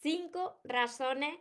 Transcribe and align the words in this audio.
cinco 0.00 0.58
razones 0.64 1.34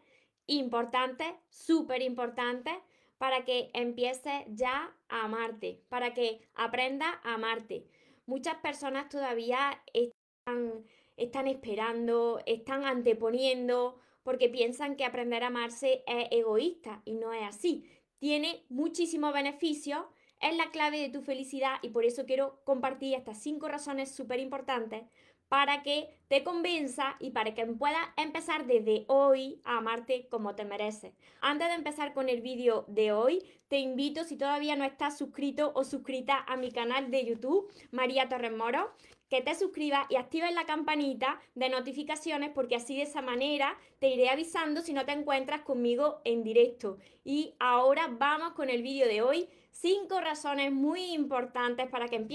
importantes, 0.48 1.28
súper 1.50 2.02
importantes, 2.02 2.74
para 3.18 3.46
que 3.46 3.70
empieces 3.74 4.44
ya 4.50 4.94
a 5.08 5.24
amarte, 5.24 5.82
para 5.90 6.14
que 6.14 6.42
aprendas 6.54 7.16
a 7.24 7.36
amarte. 7.36 7.86
Muchas 8.26 8.56
personas 8.56 9.10
todavía 9.10 9.82
están, 9.94 11.48
esperando, 11.48 12.42
están 12.46 12.84
anteponiendo, 12.84 14.00
porque 14.24 14.50
piensan 14.50 14.96
que 14.96 15.06
aprender 15.06 15.44
a 15.44 15.48
amarse 15.48 16.04
es 16.08 16.28
egoísta 16.32 17.02
y 17.06 17.16
no 17.16 17.32
es 17.32 17.44
así. 17.44 17.90
Tiene 18.20 18.66
muchísimos 18.70 19.34
beneficios, 19.34 20.04
es 20.42 20.56
la 20.58 20.72
clave 20.72 21.00
de 21.00 21.10
tu 21.10 21.22
felicidad 21.22 21.78
y 21.82 21.90
por 21.90 22.06
eso 22.06 22.26
quiero 22.26 22.62
compartir 22.66 23.14
estas 23.16 23.42
cinco 23.42 23.68
razones 23.68 24.14
súper 24.14 24.40
importantes 24.40 25.04
para 25.50 25.84
que 25.84 26.10
te 26.28 26.44
convenza 26.44 27.16
y 27.20 27.32
para 27.32 27.54
que 27.54 27.66
puedas 27.66 28.08
empezar 28.18 28.66
desde 28.66 29.06
hoy 29.08 29.62
a 29.64 29.78
amarte 29.78 30.28
como 30.30 30.56
te 30.56 30.66
mereces. 30.66 31.14
Antes 31.42 31.68
de 31.68 31.76
empezar 31.76 32.14
con 32.14 32.30
el 32.30 32.42
vídeo 32.42 32.86
de 32.88 33.12
hoy, 33.12 33.44
te 33.68 33.80
invito, 33.80 34.24
si 34.24 34.38
todavía 34.38 34.76
no 34.76 34.86
estás 34.86 35.18
suscrito 35.18 35.72
o 35.76 35.84
suscrita 35.84 36.44
a 36.48 36.58
mi 36.58 36.72
canal 36.72 37.12
de 37.12 37.26
YouTube, 37.26 37.72
María 37.92 38.30
Torres 38.30 38.56
Moro, 38.56 38.92
que 39.30 39.42
te 39.42 39.56
suscribas 39.56 40.06
y 40.10 40.16
actives 40.16 40.54
la 40.54 40.66
campanita 40.66 41.40
de 41.56 41.70
notificaciones 41.70 42.52
porque 42.54 42.76
así 42.76 42.98
de 42.98 43.04
esa 43.04 43.22
manera 43.22 43.78
te 44.00 44.10
iré 44.10 44.30
avisando 44.30 44.82
si 44.82 44.94
no 44.94 45.06
te 45.06 45.14
encuentras 45.14 45.62
conmigo 45.62 46.22
en 46.26 46.44
directo. 46.44 46.98
Y 47.24 47.56
ahora 47.60 48.08
vamos 48.08 48.54
con 48.54 48.70
el 48.70 48.84
vídeo 48.84 49.08
de 49.08 49.22
hoy. 49.22 49.50
Cinco 49.72 50.22
razones 50.22 50.72
muy 50.72 51.14
importantes 51.14 51.90
para 51.90 52.08
que 52.08 52.18
empieces 52.18 52.35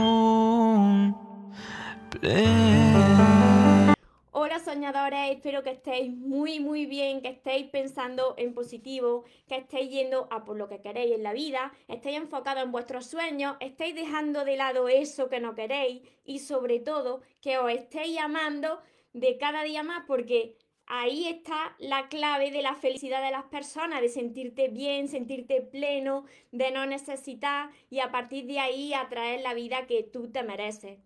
soñadores, 4.71 5.31
espero 5.31 5.63
que 5.63 5.71
estéis 5.71 6.11
muy 6.11 6.59
muy 6.59 6.85
bien, 6.85 7.21
que 7.21 7.29
estéis 7.29 7.69
pensando 7.69 8.35
en 8.37 8.53
positivo, 8.53 9.25
que 9.47 9.57
estéis 9.57 9.89
yendo 9.91 10.27
a 10.31 10.45
por 10.45 10.57
lo 10.57 10.69
que 10.69 10.81
queréis 10.81 11.13
en 11.13 11.23
la 11.23 11.33
vida, 11.33 11.73
estéis 11.87 12.17
enfocados 12.17 12.63
en 12.63 12.71
vuestros 12.71 13.05
sueños, 13.05 13.57
estéis 13.59 13.95
dejando 13.95 14.45
de 14.45 14.55
lado 14.55 14.87
eso 14.87 15.29
que 15.29 15.39
no 15.39 15.55
queréis 15.55 16.01
y 16.23 16.39
sobre 16.39 16.79
todo 16.79 17.21
que 17.41 17.57
os 17.57 17.71
estéis 17.71 18.17
amando 18.19 18.81
de 19.13 19.37
cada 19.37 19.63
día 19.63 19.83
más 19.83 20.05
porque 20.07 20.55
ahí 20.87 21.27
está 21.27 21.75
la 21.77 22.07
clave 22.07 22.51
de 22.51 22.61
la 22.61 22.75
felicidad 22.75 23.23
de 23.23 23.31
las 23.31 23.45
personas, 23.45 24.01
de 24.01 24.09
sentirte 24.09 24.69
bien, 24.69 25.07
sentirte 25.09 25.61
pleno, 25.61 26.25
de 26.51 26.71
no 26.71 26.85
necesitar 26.85 27.69
y 27.89 27.99
a 27.99 28.11
partir 28.11 28.45
de 28.45 28.59
ahí 28.59 28.93
atraer 28.93 29.41
la 29.41 29.53
vida 29.53 29.85
que 29.85 30.03
tú 30.03 30.31
te 30.31 30.43
mereces. 30.43 30.99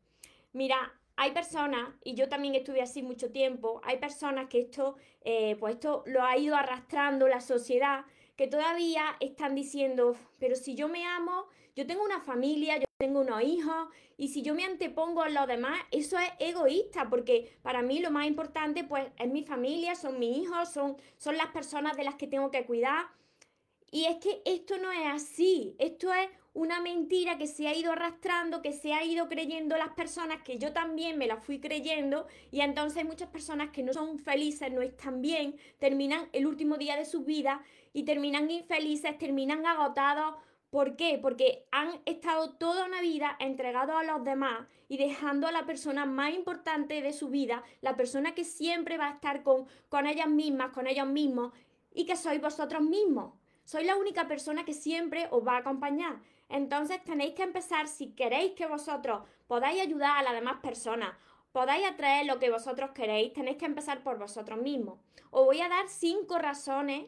Mira, 0.53 0.93
hay 1.17 1.31
personas, 1.31 1.89
y 2.03 2.16
yo 2.16 2.27
también 2.27 2.55
estuve 2.55 2.81
así 2.81 3.02
mucho 3.02 3.31
tiempo, 3.31 3.81
hay 3.83 3.97
personas 3.97 4.47
que 4.49 4.59
esto, 4.59 4.95
eh, 5.21 5.55
pues 5.59 5.75
esto 5.75 6.03
lo 6.05 6.23
ha 6.23 6.38
ido 6.38 6.55
arrastrando 6.55 7.27
la 7.27 7.41
sociedad, 7.41 8.05
que 8.35 8.47
todavía 8.47 9.16
están 9.19 9.55
diciendo, 9.55 10.16
pero 10.39 10.55
si 10.55 10.75
yo 10.75 10.89
me 10.89 11.05
amo, 11.05 11.47
yo 11.76 11.86
tengo 11.87 12.03
una 12.03 12.20
familia, 12.20 12.77
yo 12.77 12.86
tengo 12.98 13.21
unos 13.21 13.42
hijos, 13.43 13.89
y 14.17 14.30
si 14.30 14.42
yo 14.42 14.55
me 14.55 14.65
antepongo 14.65 15.23
a 15.23 15.30
los 15.30 15.48
demás, 15.48 15.80
eso 15.92 16.17
es 16.20 16.30
egoísta, 16.39 17.09
porque 17.09 17.58
para 17.61 17.82
mí 17.82 17.99
lo 17.99 18.11
más 18.11 18.27
importante, 18.27 18.83
pues, 18.83 19.05
es 19.17 19.30
mi 19.30 19.43
familia, 19.43 19.95
son 19.95 20.20
mis 20.20 20.37
hijos, 20.37 20.70
son, 20.70 20.97
son 21.17 21.37
las 21.37 21.47
personas 21.47 21.95
de 21.97 22.03
las 22.03 22.15
que 22.15 22.27
tengo 22.27 22.52
que 22.52 22.65
cuidar. 22.65 23.08
Y 23.92 24.05
es 24.05 24.17
que 24.17 24.42
esto 24.45 24.77
no 24.77 24.92
es 24.92 25.05
así, 25.08 25.76
esto 25.80 26.14
es 26.14 26.30
una 26.55 26.80
mentira 26.80 27.38
que 27.38 27.48
se 27.48 27.67
ha 27.67 27.76
ido 27.76 27.92
arrastrando, 27.92 28.61
que 28.61 28.71
se 28.71 28.93
ha 28.93 29.04
ido 29.04 29.27
creyendo 29.27 29.76
las 29.76 29.89
personas, 29.89 30.42
que 30.42 30.58
yo 30.58 30.71
también 30.71 31.17
me 31.17 31.27
la 31.27 31.36
fui 31.36 31.60
creyendo, 31.60 32.27
y 32.49 32.61
entonces 32.61 33.04
muchas 33.04 33.27
personas 33.27 33.71
que 33.71 33.83
no 33.83 33.92
son 33.92 34.20
felices, 34.20 34.71
no 34.71 34.82
están 34.82 35.21
bien, 35.21 35.58
terminan 35.80 36.30
el 36.32 36.48
último 36.48 36.77
día 36.77 36.95
de 36.95 37.04
su 37.04 37.26
vida 37.26 37.61
y 37.92 38.04
terminan 38.04 38.49
infelices, 38.49 39.17
terminan 39.17 39.65
agotados. 39.65 40.36
¿Por 40.70 40.95
qué? 40.95 41.20
Porque 41.21 41.65
han 41.71 41.99
estado 42.05 42.54
toda 42.54 42.86
una 42.86 43.02
vida 43.02 43.36
entregados 43.39 43.98
a 43.98 44.04
los 44.04 44.23
demás 44.23 44.65
y 44.88 44.98
dejando 44.98 45.48
a 45.48 45.52
la 45.52 45.65
persona 45.65 46.05
más 46.05 46.33
importante 46.33 47.02
de 47.02 47.11
su 47.11 47.27
vida, 47.27 47.64
la 47.82 47.98
persona 47.98 48.33
que 48.33 48.45
siempre 48.45 48.98
va 48.98 49.10
a 49.10 49.14
estar 49.15 49.44
con, 49.44 49.67
con 49.89 50.08
ellas 50.08 50.30
mismas, 50.30 50.71
con 50.71 50.88
ellos 50.88 51.08
mismos, 51.08 51.52
y 51.94 52.05
que 52.05 52.15
sois 52.15 52.39
vosotros 52.39 52.82
mismos. 52.82 53.33
Soy 53.65 53.83
la 53.83 53.98
única 53.98 54.26
persona 54.27 54.64
que 54.64 54.73
siempre 54.73 55.27
os 55.32 55.45
va 55.45 55.55
a 55.55 55.60
acompañar. 55.60 56.21
Entonces 56.50 57.04
tenéis 57.04 57.33
que 57.33 57.44
empezar, 57.44 57.88
si 57.88 58.14
queréis 58.14 58.54
que 58.54 58.67
vosotros 58.67 59.23
podáis 59.48 59.82
ayudar 59.82 60.17
a 60.17 60.23
las 60.23 60.33
demás 60.33 60.58
personas, 60.61 61.16
podáis 61.52 61.86
atraer 61.88 62.26
lo 62.26 62.39
que 62.39 62.52
vosotros 62.52 62.92
queréis, 62.92 63.33
tenéis 63.33 63.58
que 63.58 63.66
empezar 63.66 64.04
por 64.04 64.17
vosotros 64.17 64.60
mismos. 64.60 65.00
Os 65.32 65.45
voy 65.45 65.61
a 65.61 65.70
dar 65.70 65.88
cinco 65.88 66.38
razones 66.38 67.08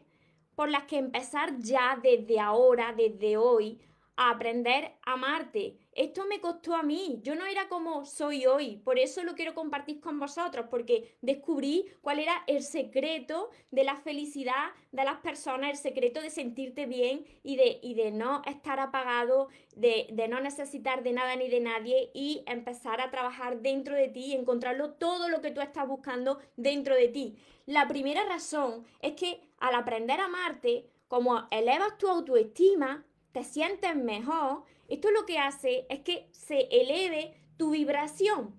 por 0.56 0.70
las 0.70 0.84
que 0.84 0.98
empezar 0.98 1.60
ya 1.60 2.00
desde 2.02 2.40
ahora, 2.40 2.94
desde 2.94 3.38
hoy, 3.38 3.80
a 4.16 4.32
aprender 4.32 4.96
a 5.06 5.14
amarte. 5.14 5.78
Esto 5.98 6.28
me 6.28 6.40
costó 6.40 6.76
a 6.76 6.84
mí, 6.84 7.22
yo 7.24 7.34
no 7.34 7.48
era 7.48 7.68
como 7.70 8.06
soy 8.06 8.46
hoy, 8.46 8.78
por 8.78 9.00
eso 9.00 9.24
lo 9.24 9.34
quiero 9.34 9.56
compartir 9.56 10.00
con 10.00 10.20
vosotros, 10.20 10.68
porque 10.70 11.18
descubrí 11.22 11.88
cuál 12.02 12.20
era 12.20 12.44
el 12.46 12.62
secreto 12.62 13.50
de 13.72 13.84
la 13.84 13.96
felicidad 13.96 14.70
de 14.92 15.04
las 15.04 15.18
personas, 15.22 15.72
el 15.72 15.78
secreto 15.78 16.22
de 16.22 16.30
sentirte 16.30 16.86
bien 16.86 17.26
y 17.42 17.56
de, 17.56 17.80
y 17.82 17.96
de 17.96 18.12
no 18.12 18.44
estar 18.46 18.80
apagado, 18.80 19.48
de, 19.76 20.06
de 20.12 20.28
no 20.28 20.40
necesitar 20.40 21.02
de 21.02 21.14
nada 21.14 21.36
ni 21.36 21.50
de 21.50 21.62
nadie 21.62 22.12
y 22.14 22.44
empezar 22.46 23.02
a 23.02 23.10
trabajar 23.10 23.62
dentro 23.62 23.96
de 23.96 24.10
ti 24.10 24.26
y 24.26 24.34
encontrarlo 24.36 24.92
todo 24.92 25.30
lo 25.30 25.42
que 25.42 25.50
tú 25.50 25.62
estás 25.62 25.88
buscando 25.88 26.38
dentro 26.58 26.94
de 26.94 27.08
ti. 27.08 27.38
La 27.66 27.88
primera 27.88 28.24
razón 28.24 28.86
es 29.02 29.14
que 29.14 29.42
al 29.58 29.74
aprender 29.74 30.20
a 30.20 30.26
amarte, 30.26 30.92
como 31.08 31.48
elevas 31.50 31.98
tu 31.98 32.08
autoestima, 32.08 33.04
te 33.32 33.44
sientes 33.44 33.96
mejor, 33.96 34.64
esto 34.88 35.12
lo 35.12 35.26
que 35.26 35.40
hace 35.40 35.86
es 35.90 36.00
que 36.00 36.30
se 36.32 36.68
eleve 36.72 37.36
tu 37.58 37.72
vibración. 37.72 38.56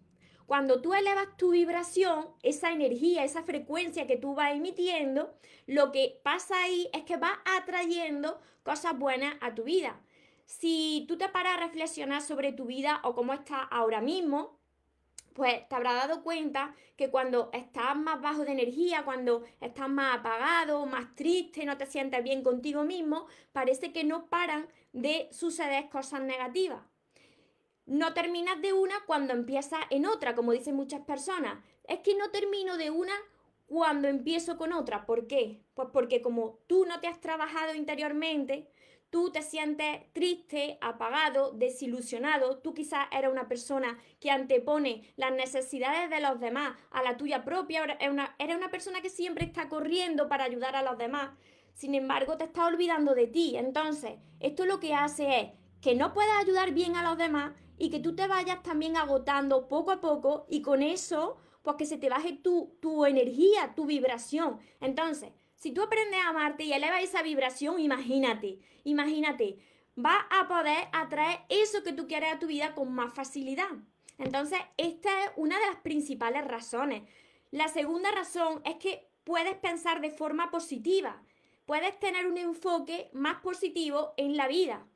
Cuando 0.46 0.80
tú 0.80 0.94
elevas 0.94 1.36
tu 1.36 1.50
vibración, 1.50 2.28
esa 2.42 2.72
energía, 2.72 3.22
esa 3.22 3.42
frecuencia 3.42 4.06
que 4.06 4.16
tú 4.16 4.34
vas 4.34 4.54
emitiendo, 4.54 5.34
lo 5.66 5.92
que 5.92 6.20
pasa 6.22 6.62
ahí 6.62 6.88
es 6.94 7.04
que 7.04 7.18
vas 7.18 7.38
atrayendo 7.44 8.40
cosas 8.62 8.98
buenas 8.98 9.36
a 9.40 9.54
tu 9.54 9.64
vida. 9.64 10.00
Si 10.46 11.04
tú 11.06 11.18
te 11.18 11.28
paras 11.28 11.58
a 11.58 11.64
reflexionar 11.64 12.22
sobre 12.22 12.52
tu 12.52 12.64
vida 12.64 13.00
o 13.04 13.14
cómo 13.14 13.34
estás 13.34 13.66
ahora 13.70 14.00
mismo, 14.00 14.58
pues 15.34 15.68
te 15.68 15.74
habrás 15.76 16.08
dado 16.08 16.22
cuenta 16.22 16.74
que 16.96 17.10
cuando 17.10 17.50
estás 17.52 17.94
más 17.94 18.20
bajo 18.20 18.44
de 18.44 18.52
energía, 18.52 19.04
cuando 19.04 19.44
estás 19.60 19.88
más 19.88 20.18
apagado, 20.18 20.84
más 20.86 21.14
triste, 21.14 21.64
no 21.64 21.76
te 21.76 21.86
sientes 21.86 22.24
bien 22.24 22.42
contigo 22.42 22.82
mismo, 22.84 23.26
parece 23.52 23.92
que 23.92 24.02
no 24.02 24.26
paran 24.26 24.66
de 24.92 25.28
suceder 25.32 25.88
cosas 25.88 26.20
negativas. 26.20 26.82
No 27.86 28.12
terminas 28.12 28.60
de 28.60 28.72
una 28.72 28.94
cuando 29.06 29.32
empiezas 29.32 29.80
en 29.90 30.06
otra, 30.06 30.34
como 30.34 30.52
dicen 30.52 30.76
muchas 30.76 31.00
personas. 31.00 31.64
Es 31.84 32.00
que 32.00 32.14
no 32.16 32.30
termino 32.30 32.76
de 32.76 32.90
una 32.90 33.14
cuando 33.66 34.08
empiezo 34.08 34.58
con 34.58 34.72
otra. 34.72 35.06
¿Por 35.06 35.26
qué? 35.26 35.62
Pues 35.74 35.88
porque 35.92 36.20
como 36.20 36.58
tú 36.66 36.84
no 36.86 37.00
te 37.00 37.06
has 37.06 37.20
trabajado 37.20 37.74
interiormente, 37.74 38.70
tú 39.10 39.30
te 39.30 39.42
sientes 39.42 40.12
triste, 40.12 40.78
apagado, 40.80 41.52
desilusionado, 41.52 42.58
tú 42.58 42.74
quizás 42.74 43.06
eres 43.10 43.30
una 43.30 43.48
persona 43.48 43.98
que 44.20 44.30
antepone 44.30 45.12
las 45.16 45.32
necesidades 45.32 46.10
de 46.10 46.20
los 46.20 46.40
demás 46.40 46.76
a 46.90 47.02
la 47.02 47.16
tuya 47.16 47.44
propia, 47.44 47.84
eres 47.84 48.10
una, 48.10 48.36
una 48.38 48.70
persona 48.70 49.00
que 49.00 49.10
siempre 49.10 49.44
está 49.44 49.68
corriendo 49.68 50.28
para 50.28 50.44
ayudar 50.44 50.76
a 50.76 50.82
los 50.82 50.98
demás, 50.98 51.30
sin 51.78 51.94
embargo 51.94 52.36
te 52.36 52.42
estás 52.42 52.66
olvidando 52.66 53.14
de 53.14 53.28
ti. 53.28 53.56
Entonces, 53.56 54.14
esto 54.40 54.66
lo 54.66 54.80
que 54.80 54.94
hace 54.94 55.40
es 55.40 55.48
que 55.80 55.94
no 55.94 56.12
puedas 56.12 56.36
ayudar 56.40 56.72
bien 56.72 56.96
a 56.96 57.04
los 57.04 57.16
demás 57.16 57.52
y 57.78 57.88
que 57.88 58.00
tú 58.00 58.16
te 58.16 58.26
vayas 58.26 58.64
también 58.64 58.96
agotando 58.96 59.68
poco 59.68 59.92
a 59.92 60.00
poco 60.00 60.44
y 60.50 60.60
con 60.60 60.82
eso, 60.82 61.36
pues 61.62 61.76
que 61.76 61.86
se 61.86 61.96
te 61.96 62.10
baje 62.10 62.32
tu, 62.32 62.76
tu 62.80 63.06
energía, 63.06 63.74
tu 63.76 63.86
vibración. 63.86 64.58
Entonces, 64.80 65.30
si 65.54 65.70
tú 65.70 65.82
aprendes 65.82 66.18
a 66.20 66.30
amarte 66.30 66.64
y 66.64 66.72
elevas 66.72 67.04
esa 67.04 67.22
vibración, 67.22 67.78
imagínate, 67.78 68.58
imagínate, 68.82 69.58
vas 69.94 70.24
a 70.30 70.48
poder 70.48 70.88
atraer 70.92 71.42
eso 71.48 71.84
que 71.84 71.92
tú 71.92 72.08
quieres 72.08 72.32
a 72.32 72.40
tu 72.40 72.48
vida 72.48 72.74
con 72.74 72.92
más 72.92 73.14
facilidad. 73.14 73.70
Entonces, 74.18 74.58
esta 74.78 75.10
es 75.22 75.30
una 75.36 75.56
de 75.60 75.66
las 75.66 75.76
principales 75.76 76.44
razones. 76.44 77.04
La 77.52 77.68
segunda 77.68 78.10
razón 78.10 78.62
es 78.64 78.74
que 78.78 79.08
puedes 79.22 79.54
pensar 79.54 80.00
de 80.00 80.10
forma 80.10 80.50
positiva. 80.50 81.22
Puedes 81.68 82.00
tener 82.00 82.26
un 82.26 82.38
enfoque 82.38 83.10
más 83.12 83.42
positivo 83.42 84.14
en 84.16 84.38
la 84.38 84.48
vida. 84.48 84.86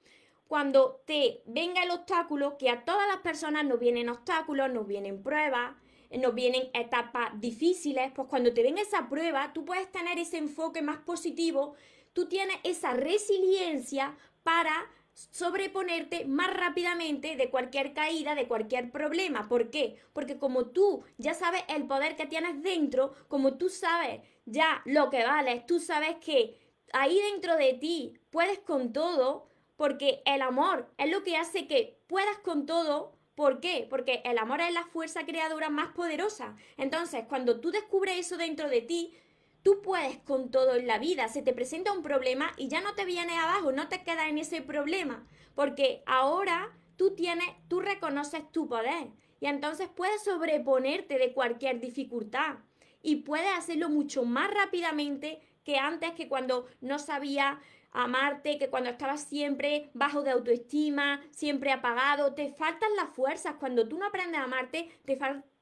Cuando 0.48 1.02
te 1.06 1.42
venga 1.44 1.82
el 1.82 1.90
obstáculo, 1.90 2.56
que 2.56 2.70
a 2.70 2.86
todas 2.86 3.06
las 3.08 3.19
personas 3.19 3.66
nos 3.66 3.78
vienen 3.78 4.08
obstáculos, 4.08 4.72
nos 4.72 4.86
vienen 4.86 5.22
pruebas, 5.22 5.76
nos 6.19 6.34
vienen 6.34 6.70
etapas 6.72 7.38
difíciles, 7.38 8.10
pues 8.14 8.26
cuando 8.26 8.54
te 8.54 8.62
venga 8.62 8.80
esa 8.80 9.10
prueba, 9.10 9.52
tú 9.52 9.66
puedes 9.66 9.92
tener 9.92 10.19
ese 10.19 10.38
enfoque 10.38 10.80
más 10.80 10.96
positivo, 11.00 11.74
tú 12.14 12.26
tienes 12.26 12.56
esa 12.64 12.94
resiliencia 12.94 14.16
para 14.42 14.72
sobreponerte 15.12 16.25
más 16.25 16.56
rápidamente 16.56 17.36
de 17.36 17.50
cualquier 17.50 17.92
caída, 17.92 18.34
de 18.34 18.48
cualquier 18.48 18.90
problema. 18.90 19.46
¿Por 19.46 19.68
qué? 19.70 19.98
Porque 20.14 20.38
como 20.38 20.68
tú 20.68 21.04
ya 21.18 21.34
sabes 21.34 21.64
el 21.68 21.86
poder 21.86 22.16
que 22.16 22.25
tienes 22.25 22.62
dentro, 22.62 23.12
como 23.28 23.58
tú 23.58 23.68
sabes 23.68 24.22
ya 24.46 24.80
lo 24.86 25.10
que 25.10 25.22
vales, 25.22 25.66
tú 25.66 25.78
sabes 25.80 26.16
que 26.16 26.62
ahí 26.92 27.20
dentro 27.32 27.56
de 27.56 27.74
ti 27.74 28.18
puedes 28.30 28.58
con 28.58 28.92
todo, 28.92 29.48
porque 29.76 30.22
el 30.26 30.42
amor 30.42 30.92
es 30.98 31.10
lo 31.10 31.22
que 31.22 31.36
hace 31.36 31.66
que 31.66 32.00
puedas 32.06 32.38
con 32.38 32.66
todo. 32.66 33.18
¿Por 33.34 33.60
qué? 33.60 33.86
Porque 33.88 34.22
el 34.24 34.38
amor 34.38 34.60
es 34.60 34.72
la 34.72 34.84
fuerza 34.84 35.24
creadora 35.24 35.70
más 35.70 35.92
poderosa. 35.94 36.54
Entonces, 36.76 37.24
cuando 37.28 37.60
tú 37.60 37.70
descubres 37.70 38.18
eso 38.18 38.36
dentro 38.36 38.68
de 38.68 38.82
ti, 38.82 39.14
Tú 39.62 39.80
puedes 39.80 40.18
con 40.18 40.50
todo 40.50 40.74
en 40.74 40.88
la 40.88 40.98
vida. 40.98 41.28
Se 41.28 41.42
te 41.42 41.52
presenta 41.52 41.92
un 41.92 42.02
problema 42.02 42.52
y 42.56 42.68
ya 42.68 42.80
no 42.80 42.94
te 42.94 43.04
vienes 43.04 43.36
abajo, 43.38 43.70
no 43.70 43.88
te 43.88 44.02
quedas 44.02 44.28
en 44.28 44.38
ese 44.38 44.60
problema, 44.60 45.24
porque 45.54 46.02
ahora 46.04 46.76
tú 46.96 47.14
tienes, 47.14 47.46
tú 47.68 47.80
reconoces 47.80 48.50
tu 48.50 48.68
poder 48.68 49.08
y 49.40 49.46
entonces 49.46 49.88
puedes 49.88 50.24
sobreponerte 50.24 51.18
de 51.18 51.32
cualquier 51.32 51.80
dificultad 51.80 52.56
y 53.02 53.16
puedes 53.16 53.56
hacerlo 53.56 53.88
mucho 53.88 54.24
más 54.24 54.52
rápidamente 54.52 55.40
que 55.64 55.79
antes, 55.79 56.12
que 56.12 56.29
cuando 56.29 56.67
no 56.81 56.99
sabía 56.99 57.61
amarte, 57.93 58.59
que 58.59 58.70
cuando 58.70 58.91
estabas 58.91 59.23
siempre 59.23 59.91
bajo 59.94 60.23
de 60.23 60.31
autoestima, 60.31 61.20
siempre 61.31 61.73
apagado, 61.73 62.35
te 62.35 62.53
faltan 62.53 62.94
las 62.97 63.11
fuerzas. 63.11 63.56
Cuando 63.61 63.88
tú 63.88 63.99
no 63.99 64.06
aprendes 64.06 64.41
a 64.41 64.44
amarte, 64.44 64.91
te, 65.05 65.19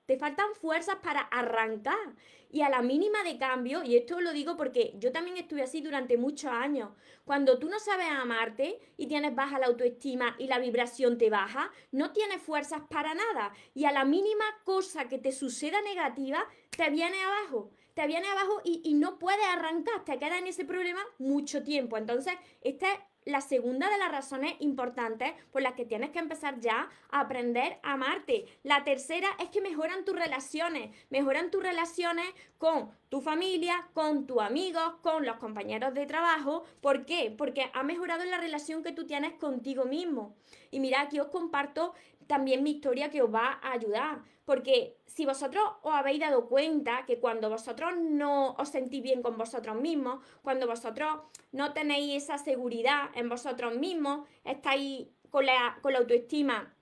te 0.06 0.16
faltan 0.16 0.54
fuerzas 0.54 0.96
para 1.02 1.20
arrancar. 1.20 2.14
Y 2.52 2.62
a 2.62 2.68
la 2.68 2.82
mínima 2.82 3.22
de 3.22 3.38
cambio, 3.38 3.84
y 3.84 3.96
esto 3.96 4.20
lo 4.20 4.32
digo 4.32 4.56
porque 4.56 4.94
yo 4.98 5.12
también 5.12 5.36
estuve 5.36 5.62
así 5.62 5.80
durante 5.80 6.16
muchos 6.16 6.50
años, 6.50 6.90
cuando 7.24 7.60
tú 7.60 7.68
no 7.68 7.78
sabes 7.78 8.08
amarte 8.10 8.80
y 8.96 9.06
tienes 9.06 9.36
baja 9.36 9.60
la 9.60 9.66
autoestima 9.66 10.34
y 10.36 10.48
la 10.48 10.58
vibración 10.58 11.16
te 11.16 11.30
baja, 11.30 11.70
no 11.92 12.12
tienes 12.12 12.42
fuerzas 12.42 12.82
para 12.90 13.14
nada. 13.14 13.52
Y 13.72 13.84
a 13.84 13.92
la 13.92 14.04
mínima 14.04 14.44
cosa 14.64 15.06
que 15.06 15.18
te 15.18 15.30
suceda 15.30 15.80
negativa, 15.82 16.44
te 16.76 16.90
viene 16.90 17.22
abajo. 17.22 17.70
Te 18.00 18.06
viene 18.06 18.28
abajo 18.28 18.62
y, 18.64 18.94
no 18.94 19.18
puedes 19.18 19.44
arrancar, 19.44 20.06
te 20.06 20.18
quedas 20.18 20.38
en 20.38 20.46
ese 20.46 20.64
problema 20.64 21.02
mucho 21.18 21.62
tiempo. 21.62 21.98
Entonces, 21.98 22.32
este 22.62 22.86
es 22.86 22.98
la 23.26 23.42
segunda 23.42 23.90
de 23.90 23.98
las 23.98 24.10
razones 24.10 24.54
importantes 24.60 25.34
por 25.52 25.60
las 25.60 25.74
que 25.74 25.84
tienes 25.84 26.08
que 26.08 26.18
empezar 26.18 26.58
ya 26.60 26.88
a 27.10 27.20
aprender 27.20 27.78
a 27.82 27.92
amarte. 27.92 28.46
La 28.62 28.84
tercera 28.84 29.28
es 29.38 29.50
que 29.50 29.60
mejoran 29.60 30.06
tus 30.06 30.16
relaciones, 30.16 30.96
mejoran 31.10 31.50
tus 31.50 31.62
relaciones 31.62 32.24
con 32.56 32.90
tu 33.10 33.20
familia, 33.20 33.90
con 33.92 34.26
tus 34.26 34.40
amigos, 34.40 34.94
con 35.02 35.26
los 35.26 35.36
compañeros 35.36 35.92
de 35.92 36.06
trabajo. 36.06 36.64
¿Por 36.80 37.04
qué? 37.04 37.34
Porque 37.36 37.70
ha 37.74 37.82
mejorado 37.82 38.24
la 38.24 38.38
relación 38.38 38.82
que 38.82 38.92
tú 38.92 39.06
tienes 39.06 39.34
contigo 39.34 39.84
mismo. 39.84 40.34
Y 40.70 40.80
mira, 40.80 41.02
aquí 41.02 41.20
os 41.20 41.28
comparto 41.28 41.92
también 42.30 42.62
mi 42.62 42.70
historia 42.70 43.10
que 43.10 43.22
os 43.22 43.34
va 43.34 43.58
a 43.60 43.72
ayudar. 43.72 44.22
Porque 44.44 44.96
si 45.04 45.26
vosotros 45.26 45.64
os 45.82 45.92
habéis 45.92 46.20
dado 46.20 46.48
cuenta 46.48 47.04
que 47.04 47.18
cuando 47.18 47.50
vosotros 47.50 47.92
no 47.98 48.52
os 48.52 48.68
sentís 48.68 49.02
bien 49.02 49.20
con 49.20 49.36
vosotros 49.36 49.74
mismos, 49.74 50.24
cuando 50.40 50.68
vosotros 50.68 51.22
no 51.50 51.72
tenéis 51.72 52.22
esa 52.22 52.38
seguridad 52.38 53.10
en 53.14 53.28
vosotros 53.28 53.76
mismos, 53.76 54.28
estáis 54.44 55.08
con 55.30 55.44
la, 55.44 55.78
con 55.82 55.92
la 55.92 55.98
autoestima 55.98 56.72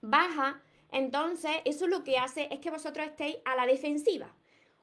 baja, 0.00 0.62
entonces 0.92 1.50
eso 1.64 1.88
lo 1.88 2.04
que 2.04 2.18
hace 2.18 2.46
es 2.52 2.60
que 2.60 2.70
vosotros 2.70 3.04
estéis 3.06 3.38
a 3.44 3.56
la 3.56 3.66
defensiva. 3.66 4.32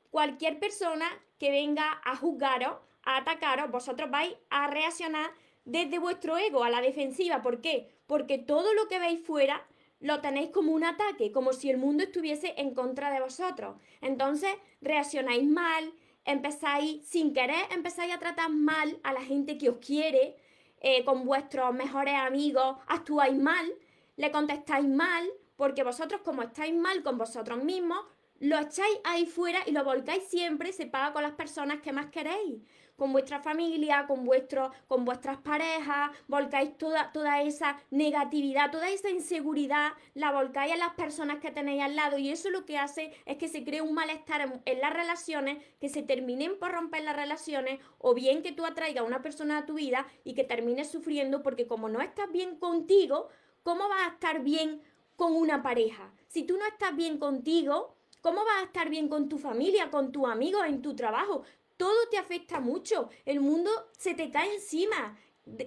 Cualquier 0.09 0.59
persona 0.59 1.07
que 1.39 1.51
venga 1.51 2.01
a 2.03 2.17
juzgaros, 2.17 2.75
a 3.03 3.17
atacaros, 3.17 3.71
vosotros 3.71 4.11
vais 4.11 4.35
a 4.49 4.67
reaccionar 4.67 5.31
desde 5.63 5.99
vuestro 5.99 6.37
ego, 6.37 6.65
a 6.65 6.69
la 6.69 6.81
defensiva. 6.81 7.41
¿Por 7.41 7.61
qué? 7.61 7.95
Porque 8.07 8.37
todo 8.37 8.73
lo 8.73 8.89
que 8.89 8.99
veis 8.99 9.25
fuera 9.25 9.65
lo 10.01 10.19
tenéis 10.19 10.49
como 10.49 10.73
un 10.73 10.83
ataque, 10.83 11.31
como 11.31 11.53
si 11.53 11.69
el 11.69 11.77
mundo 11.77 12.03
estuviese 12.03 12.55
en 12.57 12.73
contra 12.73 13.11
de 13.11 13.21
vosotros. 13.21 13.77
Entonces 14.01 14.51
reaccionáis 14.81 15.47
mal, 15.47 15.93
empezáis, 16.25 17.05
sin 17.07 17.33
querer, 17.33 17.65
empezáis 17.71 18.13
a 18.13 18.19
tratar 18.19 18.49
mal 18.49 18.99
a 19.03 19.13
la 19.13 19.21
gente 19.21 19.57
que 19.57 19.69
os 19.69 19.77
quiere, 19.77 20.35
eh, 20.81 21.05
con 21.05 21.25
vuestros 21.25 21.73
mejores 21.73 22.15
amigos, 22.15 22.77
actuáis 22.87 23.37
mal, 23.37 23.71
le 24.17 24.31
contestáis 24.31 24.87
mal, 24.87 25.29
porque 25.55 25.83
vosotros 25.83 26.21
como 26.21 26.41
estáis 26.41 26.73
mal 26.73 27.03
con 27.03 27.19
vosotros 27.19 27.63
mismos, 27.63 27.99
lo 28.39 28.57
echáis 28.57 28.99
ahí 29.03 29.27
fuera 29.27 29.59
y 29.67 29.71
lo 29.71 29.83
volcáis 29.83 30.23
siempre 30.23 30.73
se 30.73 30.87
paga 30.87 31.13
con 31.13 31.21
las 31.21 31.33
personas 31.33 31.81
que 31.81 31.91
más 31.91 32.07
queréis 32.07 32.63
con 32.95 33.11
vuestra 33.11 33.39
familia, 33.39 34.05
con, 34.07 34.25
vuestro, 34.25 34.71
con 34.87 35.05
vuestras 35.05 35.37
parejas, 35.37 36.11
volcáis 36.27 36.77
toda, 36.77 37.11
toda 37.11 37.41
esa 37.41 37.77
negatividad, 37.89 38.71
toda 38.71 38.89
esa 38.89 39.09
inseguridad, 39.09 39.91
la 40.13 40.31
volcáis 40.31 40.73
a 40.73 40.77
las 40.77 40.93
personas 40.93 41.39
que 41.39 41.51
tenéis 41.51 41.81
al 41.81 41.95
lado 41.95 42.17
y 42.17 42.29
eso 42.29 42.49
lo 42.49 42.65
que 42.65 42.77
hace 42.77 43.13
es 43.25 43.37
que 43.37 43.47
se 43.47 43.63
cree 43.63 43.81
un 43.81 43.93
malestar 43.93 44.61
en, 44.65 44.79
las 44.79 44.93
relaciones, 44.93 45.63
que 45.79 45.89
se 45.89 46.03
terminen 46.03 46.57
por 46.59 46.71
romper 46.71 47.03
las 47.03 47.15
relaciones 47.15 47.79
o 47.97 48.13
bien 48.13 48.41
que 48.41 48.51
tú 48.51 48.65
atraigas 48.65 49.03
a 49.03 49.07
una 49.07 49.21
persona 49.21 49.59
a 49.59 49.65
tu 49.65 49.75
vida 49.75 50.07
y 50.23 50.33
que 50.33 50.43
termines 50.43 50.89
sufriendo 50.89 51.41
porque 51.41 51.67
como 51.67 51.89
no 51.89 52.01
estás 52.01 52.31
bien 52.31 52.57
contigo, 52.57 53.29
¿cómo 53.63 53.87
vas 53.89 54.07
a 54.07 54.13
estar 54.13 54.41
bien 54.41 54.81
con 55.15 55.35
una 55.35 55.61
pareja? 55.61 56.13
Si 56.27 56.43
tú 56.43 56.57
no 56.57 56.65
estás 56.65 56.95
bien 56.95 57.17
contigo, 57.17 57.95
¿Cómo 58.21 58.45
vas 58.45 58.61
a 58.61 58.65
estar 58.65 58.87
bien 58.89 59.07
con 59.07 59.29
tu 59.29 59.39
familia, 59.39 59.89
con 59.89 60.11
tus 60.11 60.29
amigos, 60.29 60.63
en 60.67 60.83
tu 60.83 60.95
trabajo? 60.95 61.41
Todo 61.81 62.09
te 62.11 62.19
afecta 62.19 62.59
mucho. 62.59 63.09
El 63.25 63.39
mundo 63.39 63.71
se 63.97 64.13
te 64.13 64.29
cae 64.29 64.53
encima. 64.53 65.17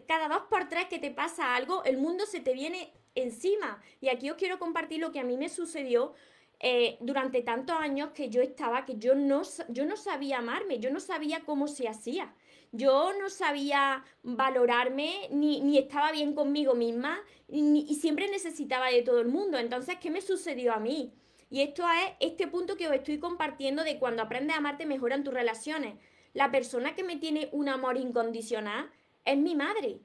Cada 0.06 0.28
dos 0.28 0.44
por 0.48 0.68
tres 0.68 0.86
que 0.86 1.00
te 1.00 1.10
pasa 1.10 1.56
algo, 1.56 1.82
el 1.82 1.96
mundo 1.96 2.24
se 2.24 2.38
te 2.38 2.52
viene 2.52 2.92
encima. 3.16 3.82
Y 4.00 4.10
aquí 4.10 4.30
os 4.30 4.36
quiero 4.36 4.60
compartir 4.60 5.00
lo 5.00 5.10
que 5.10 5.18
a 5.18 5.24
mí 5.24 5.36
me 5.36 5.48
sucedió 5.48 6.14
eh, 6.60 6.98
durante 7.00 7.42
tantos 7.42 7.76
años 7.76 8.10
que 8.14 8.30
yo 8.30 8.42
estaba, 8.42 8.84
que 8.84 8.96
yo 8.96 9.16
no, 9.16 9.42
yo 9.70 9.86
no 9.86 9.96
sabía 9.96 10.38
amarme, 10.38 10.78
yo 10.78 10.92
no 10.92 11.00
sabía 11.00 11.40
cómo 11.40 11.66
se 11.66 11.88
hacía. 11.88 12.32
Yo 12.70 13.12
no 13.20 13.28
sabía 13.28 14.04
valorarme, 14.22 15.28
ni, 15.32 15.62
ni 15.62 15.78
estaba 15.78 16.12
bien 16.12 16.32
conmigo 16.32 16.76
misma, 16.76 17.20
y 17.48 17.92
siempre 18.00 18.28
necesitaba 18.28 18.86
de 18.86 19.02
todo 19.02 19.18
el 19.18 19.26
mundo. 19.26 19.58
Entonces, 19.58 19.96
¿qué 20.00 20.10
me 20.10 20.20
sucedió 20.20 20.74
a 20.74 20.78
mí? 20.78 21.12
Y 21.54 21.62
esto 21.62 21.84
es 21.84 22.14
este 22.18 22.48
punto 22.48 22.76
que 22.76 22.88
os 22.88 22.94
estoy 22.94 23.20
compartiendo 23.20 23.84
de 23.84 24.00
cuando 24.00 24.22
aprendes 24.22 24.56
a 24.56 24.58
amarte 24.58 24.86
mejoran 24.86 25.22
tus 25.22 25.32
relaciones. 25.32 25.94
La 26.32 26.50
persona 26.50 26.96
que 26.96 27.04
me 27.04 27.16
tiene 27.16 27.48
un 27.52 27.68
amor 27.68 27.96
incondicional 27.96 28.90
es 29.24 29.36
mi 29.36 29.54
madre. 29.54 30.00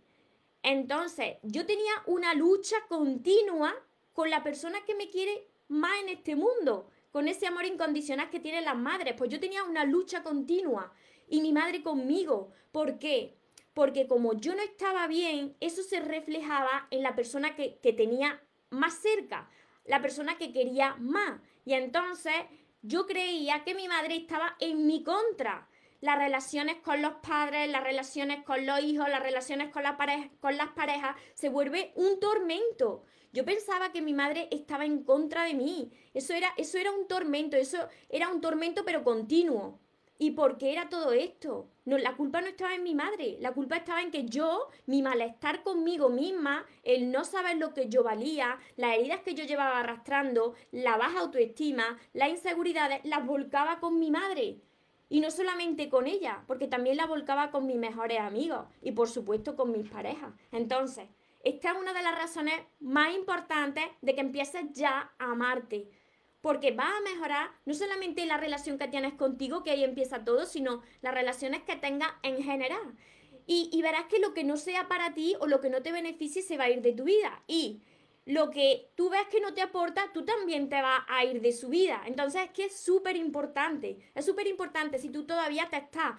Entonces, 0.62 1.38
yo 1.42 1.66
tenía 1.66 1.92
una 2.06 2.36
lucha 2.36 2.76
continua 2.88 3.74
con 4.14 4.30
la 4.30 4.44
persona 4.44 4.78
que 4.86 4.94
me 4.94 5.10
quiere 5.10 5.48
más 5.70 6.00
en 6.04 6.10
este 6.10 6.36
mundo, 6.36 6.92
con 7.10 7.28
ese 7.28 7.48
amor 7.48 7.66
incondicional 7.66 8.30
que 8.30 8.40
tienen 8.40 8.66
las 8.66 8.78
madres. 8.78 9.16
Pues 9.18 9.32
yo 9.32 9.40
tenía 9.40 9.64
una 9.64 9.86
lucha 9.86 10.22
continua 10.22 10.94
y 11.28 11.42
mi 11.42 11.52
madre 11.52 11.82
conmigo. 11.82 12.52
¿Por 12.72 13.00
qué? 13.00 13.40
Porque 13.74 14.06
como 14.06 14.34
yo 14.34 14.54
no 14.54 14.62
estaba 14.62 15.08
bien, 15.08 15.56
eso 15.62 15.82
se 15.82 16.00
reflejaba 16.00 16.86
en 16.92 17.02
la 17.02 17.16
persona 17.16 17.56
que, 17.56 17.80
que 17.80 17.92
tenía 17.92 18.40
más 18.70 18.94
cerca 19.00 19.50
la 19.90 20.02
persona 20.02 20.38
que 20.38 20.54
quería 20.54 20.96
más. 21.00 21.42
Y 21.66 21.74
entonces 21.74 22.36
yo 22.84 23.08
creía 23.08 23.64
que 23.64 23.74
mi 23.74 23.88
madre 23.88 24.16
estaba 24.16 24.56
en 24.60 24.86
mi 24.86 25.04
contra. 25.04 25.68
Las 26.00 26.18
relaciones 26.18 26.78
con 26.78 27.02
los 27.02 27.16
padres, 27.16 27.70
las 27.70 27.84
relaciones 27.84 28.46
con 28.46 28.66
los 28.66 28.80
hijos, 28.82 29.10
las 29.10 29.22
relaciones 29.22 29.70
con, 29.74 29.84
la 29.84 29.98
con 30.40 30.56
las 30.56 30.70
parejas, 30.70 31.18
se 31.34 31.50
vuelve 31.50 31.92
un 31.96 32.20
tormento. 32.20 33.04
Yo 33.34 33.44
pensaba 33.44 33.92
que 33.92 34.02
mi 34.02 34.14
madre 34.14 34.48
estaba 34.52 34.86
en 34.86 35.04
contra 35.04 35.44
de 35.44 35.56
mí. 35.56 35.92
Eso 36.14 36.34
era, 36.34 36.54
eso 36.56 36.78
era 36.78 36.92
un 36.92 37.08
tormento, 37.08 37.58
eso 37.58 37.80
era 38.10 38.30
un 38.30 38.42
tormento 38.42 38.86
pero 38.86 39.04
continuo. 39.04 39.80
¿Y 40.22 40.32
por 40.32 40.58
qué 40.58 40.74
era 40.74 40.90
todo 40.90 41.14
esto? 41.14 41.70
No, 41.86 41.98
la 41.98 42.18
culpa 42.18 42.42
no 42.42 42.48
estaba 42.48 42.76
en 42.76 42.84
mi 42.84 42.94
madre, 42.94 43.38
la 43.40 43.54
culpa 43.54 43.78
estaba 43.78 44.02
en 44.02 44.12
que 44.12 44.26
yo, 44.26 44.68
mi 44.86 45.02
malestar 45.02 45.64
conmigo 45.64 46.10
misma, 46.10 46.66
el 46.84 47.10
no 47.10 47.24
saber 47.24 47.56
lo 47.56 47.74
que 47.74 47.88
yo 47.88 48.04
valía, 48.04 48.60
las 48.76 48.98
heridas 48.98 49.22
que 49.22 49.34
yo 49.34 49.46
llevaba 49.46 49.80
arrastrando, 49.80 50.56
la 50.74 50.98
baja 50.98 51.22
autoestima, 51.22 51.98
las 52.12 52.30
inseguridades, 52.32 53.00
las 53.06 53.26
volcaba 53.26 53.80
con 53.80 53.98
mi 53.98 54.12
madre. 54.12 54.58
Y 55.08 55.22
no 55.22 55.32
solamente 55.32 55.90
con 55.90 56.06
ella, 56.06 56.44
porque 56.48 56.68
también 56.68 56.98
la 56.98 57.08
volcaba 57.08 57.50
con 57.50 57.66
mis 57.66 57.78
mejores 57.78 58.20
amigos 58.20 58.68
y 58.82 58.92
por 58.92 59.08
supuesto 59.08 59.56
con 59.56 59.72
mis 59.72 59.90
parejas. 59.90 60.34
Entonces, 60.52 61.08
esta 61.46 61.72
es 61.72 61.78
una 61.78 61.94
de 61.94 62.04
las 62.04 62.16
razones 62.18 62.56
más 62.82 63.16
importantes 63.16 63.86
de 64.02 64.14
que 64.14 64.22
empieces 64.22 64.66
ya 64.74 65.14
a 65.18 65.32
amarte. 65.32 65.90
Porque 66.42 66.72
va 66.72 66.88
a 66.88 67.02
mejorar 67.02 67.52
no 67.66 67.74
solamente 67.74 68.26
la 68.26 68.38
relación 68.38 68.78
que 68.78 68.88
tienes 68.88 69.14
contigo, 69.14 69.64
que 69.64 69.72
ahí 69.72 69.84
empieza 69.84 70.24
todo, 70.24 70.46
sino 70.46 70.82
las 71.02 71.14
relaciones 71.14 71.64
que 71.64 71.76
tengas 71.76 72.12
en 72.24 72.42
general. 72.42 72.96
Y, 73.46 73.70
y, 73.74 73.82
verás 73.82 74.06
que 74.06 74.20
lo 74.20 74.34
que 74.34 74.44
no 74.44 74.58
sea 74.58 74.88
para 74.88 75.14
ti 75.14 75.36
o 75.40 75.48
lo 75.48 75.60
que 75.60 75.72
no 75.72 75.82
te 75.82 75.92
beneficie 75.92 76.44
se 76.44 76.58
va 76.58 76.66
a 76.66 76.70
ir 76.70 76.82
de 76.82 76.94
tu 76.94 77.06
vida. 77.06 77.44
Y 77.48 77.82
lo 78.26 78.52
que 78.52 78.92
tú 78.96 79.10
ves 79.10 79.26
que 79.32 79.42
no 79.42 79.56
te 79.56 79.62
aporta, 79.64 80.12
tú 80.14 80.24
también 80.24 80.70
te 80.70 80.80
vas 80.82 81.02
a 81.08 81.26
ir 81.26 81.42
de 81.42 81.52
su 81.52 81.70
vida. 81.70 82.04
Entonces 82.06 82.44
es 82.44 82.52
que 82.52 82.66
es 82.66 82.80
súper 82.80 83.16
importante. 83.16 83.98
Es 84.14 84.24
súper 84.24 84.46
importante 84.46 85.00
si 85.00 85.10
tú 85.10 85.26
todavía 85.26 85.68
te 85.70 85.78
estás 85.78 86.14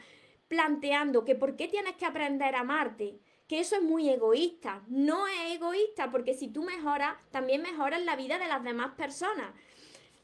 planteando 0.48 1.24
que 1.24 1.36
por 1.36 1.54
qué 1.54 1.68
tienes 1.68 1.94
que 1.94 2.06
aprender 2.06 2.56
a 2.56 2.60
amarte, 2.60 3.20
que 3.46 3.60
eso 3.60 3.76
es 3.76 3.82
muy 3.82 4.08
egoísta. 4.08 4.82
No 4.88 5.28
es 5.28 5.52
egoísta 5.52 6.10
porque 6.10 6.34
si 6.34 6.48
tú 6.48 6.64
mejoras, 6.64 7.14
también 7.30 7.62
mejoras 7.62 8.02
la 8.02 8.16
vida 8.16 8.38
de 8.38 8.48
las 8.48 8.64
demás 8.64 8.94
personas. 8.96 9.54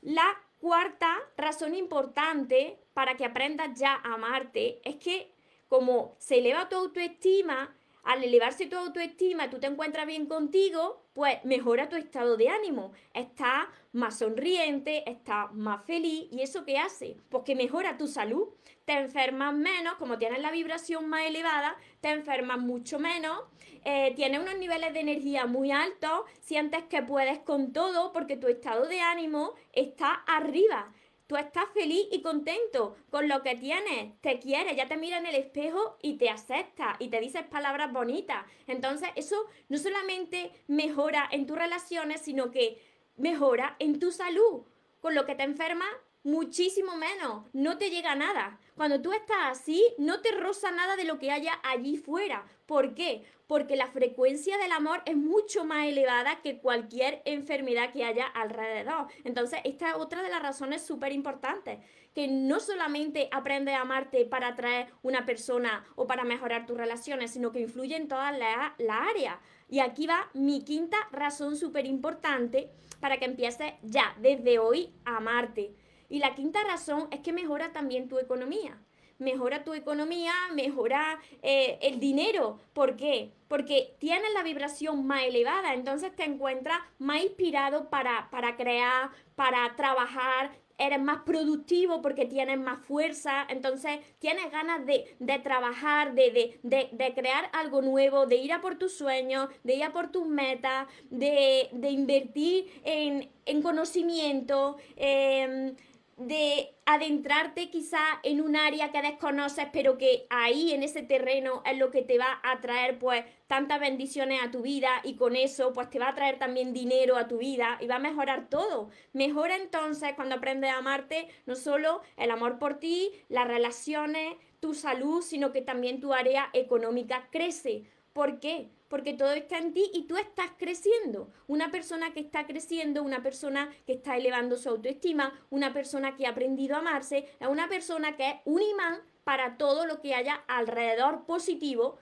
La 0.00 0.26
cuarta 0.58 1.16
razón 1.36 1.74
importante 1.74 2.78
para 2.92 3.16
que 3.16 3.24
aprendas 3.24 3.78
ya 3.78 3.94
a 3.94 4.14
amarte 4.14 4.80
es 4.84 4.96
que 4.96 5.32
como 5.68 6.16
se 6.18 6.38
eleva 6.38 6.68
tu 6.68 6.76
autoestima, 6.76 7.76
al 8.06 8.22
elevarse 8.22 8.66
tu 8.66 8.76
autoestima, 8.76 9.50
tú 9.50 9.58
te 9.58 9.66
encuentras 9.66 10.06
bien 10.06 10.26
contigo, 10.26 11.02
pues 11.12 11.44
mejora 11.44 11.88
tu 11.88 11.96
estado 11.96 12.36
de 12.36 12.48
ánimo. 12.48 12.92
Estás 13.12 13.66
más 13.92 14.18
sonriente, 14.18 15.02
estás 15.10 15.52
más 15.52 15.84
feliz. 15.84 16.28
¿Y 16.30 16.40
eso 16.42 16.64
qué 16.64 16.78
hace? 16.78 17.16
Pues 17.28 17.42
que 17.42 17.56
mejora 17.56 17.98
tu 17.98 18.06
salud. 18.06 18.48
Te 18.84 18.92
enfermas 18.92 19.54
menos, 19.54 19.94
como 19.94 20.18
tienes 20.18 20.40
la 20.40 20.52
vibración 20.52 21.08
más 21.08 21.26
elevada, 21.26 21.76
te 22.00 22.10
enfermas 22.10 22.58
mucho 22.60 23.00
menos, 23.00 23.40
eh, 23.84 24.12
tienes 24.14 24.40
unos 24.40 24.56
niveles 24.56 24.92
de 24.92 25.00
energía 25.00 25.46
muy 25.46 25.72
altos, 25.72 26.20
sientes 26.40 26.84
que 26.84 27.02
puedes 27.02 27.40
con 27.40 27.72
todo 27.72 28.12
porque 28.12 28.36
tu 28.36 28.46
estado 28.46 28.86
de 28.86 29.00
ánimo 29.00 29.54
está 29.72 30.12
arriba. 30.26 30.92
Tú 31.26 31.36
estás 31.36 31.64
feliz 31.74 32.06
y 32.12 32.22
contento 32.22 32.96
con 33.10 33.28
lo 33.28 33.42
que 33.42 33.56
tienes, 33.56 34.20
te 34.20 34.38
quieres, 34.38 34.76
ya 34.76 34.86
te 34.86 34.96
mira 34.96 35.18
en 35.18 35.26
el 35.26 35.34
espejo 35.34 35.98
y 36.00 36.18
te 36.18 36.30
acepta 36.30 36.94
y 37.00 37.08
te 37.08 37.20
dices 37.20 37.42
palabras 37.42 37.92
bonitas. 37.92 38.46
Entonces, 38.68 39.08
eso 39.16 39.36
no 39.68 39.76
solamente 39.76 40.52
mejora 40.68 41.28
en 41.32 41.46
tus 41.46 41.58
relaciones, 41.58 42.20
sino 42.20 42.52
que 42.52 42.80
mejora 43.16 43.74
en 43.80 43.98
tu 43.98 44.12
salud. 44.12 44.62
Con 45.00 45.16
lo 45.16 45.26
que 45.26 45.34
te 45.34 45.42
enfermas, 45.42 45.88
muchísimo 46.22 46.94
menos, 46.96 47.44
no 47.52 47.76
te 47.76 47.90
llega 47.90 48.14
nada. 48.14 48.60
Cuando 48.76 49.02
tú 49.02 49.12
estás 49.12 49.58
así, 49.58 49.84
no 49.98 50.20
te 50.20 50.30
roza 50.30 50.70
nada 50.70 50.94
de 50.94 51.04
lo 51.04 51.18
que 51.18 51.32
haya 51.32 51.58
allí 51.64 51.96
fuera. 51.96 52.46
¿Por 52.66 52.94
qué? 52.94 53.24
Porque 53.46 53.76
la 53.76 53.86
frecuencia 53.86 54.58
del 54.58 54.72
amor 54.72 55.02
es 55.06 55.16
mucho 55.16 55.64
más 55.64 55.86
elevada 55.86 56.40
que 56.42 56.58
cualquier 56.58 57.22
enfermedad 57.24 57.92
que 57.92 58.04
haya 58.04 58.26
alrededor. 58.26 59.06
Entonces, 59.24 59.60
esta 59.64 59.90
es 59.90 59.94
otra 59.96 60.22
de 60.22 60.30
las 60.30 60.42
razones 60.42 60.84
súper 60.84 61.12
importantes, 61.12 61.78
que 62.14 62.28
no 62.28 62.58
solamente 62.58 63.28
aprende 63.30 63.72
a 63.74 63.82
amarte 63.82 64.24
para 64.24 64.48
atraer 64.48 64.92
una 65.02 65.26
persona 65.26 65.84
o 65.94 66.06
para 66.06 66.24
mejorar 66.24 66.66
tus 66.66 66.76
relaciones, 66.76 67.30
sino 67.30 67.52
que 67.52 67.60
influye 67.60 67.94
en 67.94 68.08
todas 68.08 68.36
las 68.36 68.72
la 68.78 68.98
áreas. 69.04 69.36
Y 69.68 69.80
aquí 69.80 70.06
va 70.06 70.30
mi 70.34 70.64
quinta 70.64 70.96
razón 71.12 71.56
súper 71.56 71.86
importante 71.86 72.70
para 73.00 73.18
que 73.18 73.26
empieces 73.26 73.74
ya, 73.82 74.16
desde 74.20 74.58
hoy, 74.58 74.94
a 75.04 75.18
amarte. 75.18 75.74
Y 76.08 76.18
la 76.18 76.34
quinta 76.34 76.62
razón 76.64 77.08
es 77.10 77.20
que 77.20 77.32
mejora 77.32 77.72
también 77.72 78.08
tu 78.08 78.18
economía. 78.18 78.80
Mejora 79.18 79.64
tu 79.64 79.74
economía, 79.74 80.32
mejora 80.54 81.18
eh, 81.42 81.78
el 81.82 82.00
dinero. 82.00 82.60
¿Por 82.72 82.96
qué? 82.96 83.32
Porque 83.48 83.94
tienes 83.98 84.32
la 84.34 84.42
vibración 84.42 85.06
más 85.06 85.24
elevada, 85.24 85.74
entonces 85.74 86.14
te 86.14 86.24
encuentras 86.24 86.78
más 86.98 87.22
inspirado 87.22 87.88
para, 87.88 88.28
para 88.30 88.56
crear, 88.56 89.10
para 89.34 89.74
trabajar, 89.76 90.50
eres 90.78 91.00
más 91.00 91.22
productivo 91.22 92.02
porque 92.02 92.26
tienes 92.26 92.58
más 92.58 92.84
fuerza, 92.84 93.46
entonces 93.48 93.98
tienes 94.18 94.50
ganas 94.50 94.84
de, 94.84 95.38
trabajar, 95.38 96.14
de, 96.14 96.58
de, 96.62 97.14
crear 97.14 97.48
algo 97.52 97.82
nuevo, 97.82 98.26
de 98.26 98.36
ir 98.36 98.52
a 98.52 98.60
por 98.60 98.76
tus 98.76 98.92
sueños, 98.92 99.48
de 99.64 99.76
ir 99.76 99.84
a 99.84 99.92
por 99.92 100.10
tus 100.10 100.26
metas, 100.26 100.86
de, 101.10 101.70
invertir 101.90 102.66
en, 102.84 103.30
en 103.46 103.62
conocimiento. 103.62 104.76
Eh, 104.96 105.74
de 106.16 106.74
adentrarte 106.86 107.68
quizá 107.68 108.00
en 108.22 108.40
un 108.40 108.56
área 108.56 108.90
que 108.90 109.02
desconoces, 109.02 109.66
pero 109.72 109.98
que 109.98 110.26
ahí 110.30 110.72
en 110.72 110.82
ese 110.82 111.02
terreno 111.02 111.62
es 111.66 111.76
lo 111.76 111.90
que 111.90 112.02
te 112.02 112.16
va 112.16 112.40
a 112.42 112.60
traer 112.60 112.98
pues 112.98 113.24
tantas 113.46 113.80
bendiciones 113.80 114.42
a 114.42 114.50
tu 114.50 114.62
vida 114.62 114.88
y 115.04 115.16
con 115.16 115.36
eso 115.36 115.72
pues 115.74 115.90
te 115.90 115.98
va 115.98 116.08
a 116.08 116.14
traer 116.14 116.38
también 116.38 116.72
dinero 116.72 117.16
a 117.16 117.28
tu 117.28 117.38
vida 117.38 117.76
y 117.80 117.86
va 117.86 117.96
a 117.96 118.00
mejorar 118.00 118.48
todo. 118.48 118.88
Mejora 119.12 119.56
entonces 119.56 120.14
cuando 120.14 120.36
aprendes 120.36 120.70
a 120.70 120.78
amarte 120.78 121.28
no 121.44 121.54
solo 121.54 122.00
el 122.16 122.30
amor 122.30 122.58
por 122.58 122.78
ti, 122.78 123.10
las 123.28 123.46
relaciones, 123.46 124.36
tu 124.60 124.72
salud, 124.72 125.22
sino 125.22 125.52
que 125.52 125.60
también 125.60 126.00
tu 126.00 126.14
área 126.14 126.48
económica 126.54 127.28
crece. 127.30 127.84
¿Por 128.16 128.40
qué? 128.40 128.70
porque 128.88 129.12
todo 129.14 129.32
está 129.32 129.58
en 129.58 129.74
ti 129.74 129.90
y 129.92 130.06
tú 130.06 130.16
estás 130.16 130.50
creciendo. 130.56 131.30
Una 131.48 131.70
persona 131.70 132.12
que 132.14 132.20
está 132.20 132.46
creciendo, 132.46 133.02
una 133.02 133.22
persona 133.22 133.70
que 133.84 133.94
está 133.94 134.16
elevando 134.16 134.56
su 134.56 134.68
autoestima, 134.68 135.38
una 135.50 135.72
persona 135.72 136.16
que 136.16 136.26
ha 136.26 136.30
aprendido 136.30 136.76
a 136.76 136.78
amarse, 136.78 137.28
es 137.38 137.48
una 137.48 137.68
persona 137.68 138.16
que 138.16 138.30
es 138.30 138.36
un 138.44 138.62
imán 138.62 139.00
para 139.24 139.58
todo 139.58 139.86
lo 139.86 140.00
que 140.00 140.14
haya 140.14 140.36
alrededor 140.46 141.26
positivo, 141.26 141.98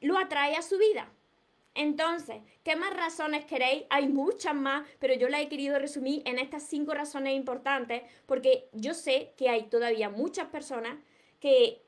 lo 0.00 0.18
atrae 0.18 0.56
a 0.56 0.62
su 0.62 0.78
vida. 0.78 1.12
Entonces, 1.74 2.40
¿qué 2.64 2.74
más 2.74 2.96
razones 2.96 3.44
queréis? 3.44 3.84
Hay 3.90 4.08
muchas 4.08 4.54
más, 4.54 4.88
pero 4.98 5.14
yo 5.14 5.28
las 5.28 5.42
he 5.42 5.48
querido 5.48 5.78
resumir 5.78 6.22
en 6.24 6.38
estas 6.38 6.62
cinco 6.62 6.94
razones 6.94 7.36
importantes, 7.36 8.02
porque 8.24 8.68
yo 8.72 8.94
sé 8.94 9.34
que 9.36 9.50
hay 9.50 9.64
todavía 9.68 10.08
muchas 10.08 10.48
personas 10.48 10.96
que 11.38 11.82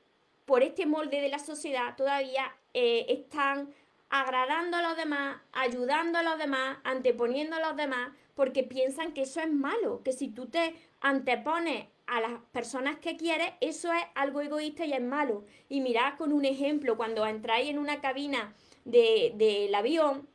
por 0.44 0.62
este 0.62 0.86
molde 0.86 1.20
de 1.20 1.28
la 1.28 1.38
sociedad 1.38 1.96
todavía 1.96 2.54
eh, 2.80 3.06
están 3.08 3.74
agradando 4.08 4.76
a 4.76 4.82
los 4.82 4.96
demás, 4.96 5.40
ayudando 5.50 6.16
a 6.16 6.22
los 6.22 6.38
demás, 6.38 6.78
anteponiendo 6.84 7.56
a 7.56 7.60
los 7.60 7.76
demás, 7.76 8.12
porque 8.36 8.62
piensan 8.62 9.12
que 9.14 9.22
eso 9.22 9.40
es 9.40 9.50
malo, 9.50 10.00
que 10.04 10.12
si 10.12 10.28
tú 10.28 10.46
te 10.46 10.76
antepones 11.00 11.86
a 12.06 12.20
las 12.20 12.40
personas 12.52 12.96
que 13.00 13.16
quieres, 13.16 13.50
eso 13.60 13.92
es 13.92 14.04
algo 14.14 14.42
egoísta 14.42 14.86
y 14.86 14.92
es 14.92 15.02
malo. 15.02 15.44
Y 15.68 15.80
mirad 15.80 16.16
con 16.16 16.32
un 16.32 16.44
ejemplo, 16.44 16.96
cuando 16.96 17.26
entráis 17.26 17.68
en 17.68 17.80
una 17.80 18.00
cabina 18.00 18.54
del 18.84 19.36
de, 19.36 19.72
avión, 19.74 20.28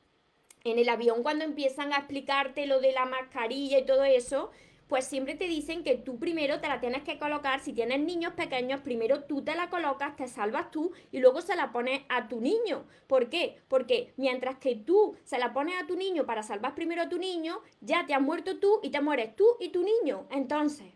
en 0.65 0.79
el 0.79 0.89
avión 0.89 1.23
cuando 1.23 1.45
empiezan 1.45 1.93
a 1.93 1.99
explicarte 1.99 2.65
lo 2.65 2.81
de 2.81 2.91
la 2.91 3.05
mascarilla 3.05 3.79
y 3.79 3.85
todo 3.85 4.03
eso, 4.03 4.51
pues 4.93 5.05
siempre 5.05 5.33
te 5.33 5.47
dicen 5.47 5.83
que 5.83 5.95
tú 5.95 6.19
primero 6.19 6.59
te 6.59 6.67
la 6.67 6.79
tienes 6.79 7.01
que 7.01 7.17
colocar, 7.17 7.59
si 7.61 7.73
tienes 7.73 7.99
niños 7.99 8.33
pequeños, 8.33 8.81
primero 8.81 9.23
tú 9.23 9.43
te 9.43 9.55
la 9.55 9.71
colocas, 9.71 10.15
te 10.15 10.27
salvas 10.27 10.69
tú 10.69 10.91
y 11.11 11.17
luego 11.17 11.41
se 11.41 11.55
la 11.55 11.71
pones 11.71 12.03
a 12.09 12.27
tu 12.27 12.39
niño. 12.39 12.85
¿Por 13.07 13.27
qué? 13.27 13.57
Porque 13.69 14.13
mientras 14.17 14.57
que 14.57 14.75
tú 14.75 15.15
se 15.23 15.39
la 15.39 15.51
pones 15.51 15.81
a 15.81 15.87
tu 15.87 15.95
niño 15.95 16.27
para 16.27 16.43
salvar 16.43 16.75
primero 16.75 17.01
a 17.01 17.09
tu 17.09 17.17
niño, 17.17 17.59
ya 17.81 18.05
te 18.05 18.13
has 18.13 18.21
muerto 18.21 18.59
tú 18.59 18.81
y 18.83 18.91
te 18.91 19.01
mueres 19.01 19.35
tú 19.35 19.47
y 19.59 19.69
tu 19.69 19.81
niño. 19.81 20.27
Entonces, 20.29 20.93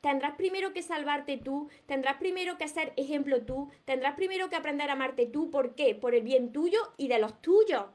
tendrás 0.00 0.36
primero 0.36 0.72
que 0.72 0.82
salvarte 0.82 1.36
tú, 1.36 1.68
tendrás 1.86 2.18
primero 2.18 2.58
que 2.58 2.68
ser 2.68 2.92
ejemplo 2.96 3.42
tú, 3.42 3.72
tendrás 3.84 4.14
primero 4.14 4.50
que 4.50 4.54
aprender 4.54 4.88
a 4.88 4.92
amarte 4.92 5.26
tú. 5.26 5.50
¿Por 5.50 5.74
qué? 5.74 5.96
Por 5.96 6.14
el 6.14 6.22
bien 6.22 6.52
tuyo 6.52 6.78
y 6.96 7.08
de 7.08 7.18
los 7.18 7.42
tuyos. 7.42 7.86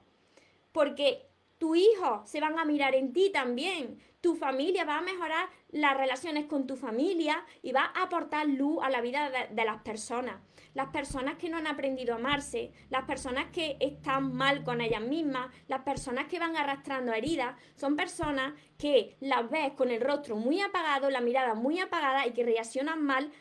Porque 0.73 1.25
tu 1.57 1.73
hijo 1.73 2.23
se 2.25 2.41
van 2.41 2.59
a 2.59 2.65
mirar 2.65 2.95
en 2.95 3.13
ti 3.13 3.29
también 3.31 3.97
tu 4.27 4.35
familia, 4.35 4.83
va 4.83 4.97
a 4.97 5.01
mejorar 5.01 5.47
las 5.69 5.95
relaciones 5.95 6.47
con 6.47 6.67
tu 6.67 6.75
familia 6.75 7.45
y 7.61 7.71
va 7.71 7.93
a 7.95 8.03
aportar 8.03 8.45
luz 8.45 8.83
a 8.83 8.89
la 8.89 8.99
vida 8.99 9.29
de, 9.29 9.63
las 9.63 9.81
personas. 9.83 10.35
Las 10.73 10.89
personas 10.89 11.37
que 11.37 11.49
no 11.49 11.55
han 11.55 11.65
aprendido 11.65 12.13
a 12.13 12.17
amarse, 12.17 12.73
las 12.89 13.05
personas 13.05 13.45
que 13.53 13.77
están 13.79 14.33
mal 14.33 14.65
con 14.65 14.81
ellas 14.81 14.99
mismas, 15.01 15.47
las 15.69 15.83
personas 15.83 16.27
que 16.27 16.39
van 16.39 16.57
arrastrando 16.57 17.13
heridas, 17.13 17.55
son 17.75 17.95
personas 17.95 18.53
que 18.77 19.15
las 19.21 19.49
ves 19.49 19.71
con 19.77 19.91
el 19.91 20.01
rostro 20.01 20.35
muy 20.35 20.59
apagado, 20.59 21.09
la 21.09 21.21
mirada 21.21 21.53
muy 21.53 21.79
apagada 21.79 22.27
y 22.27 22.33
que 22.33 22.43
reaccionan 22.43 23.01
mal 23.01 23.31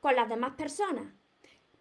con 0.00 0.16
las 0.16 0.30
demás 0.30 0.54
personas 0.54 1.04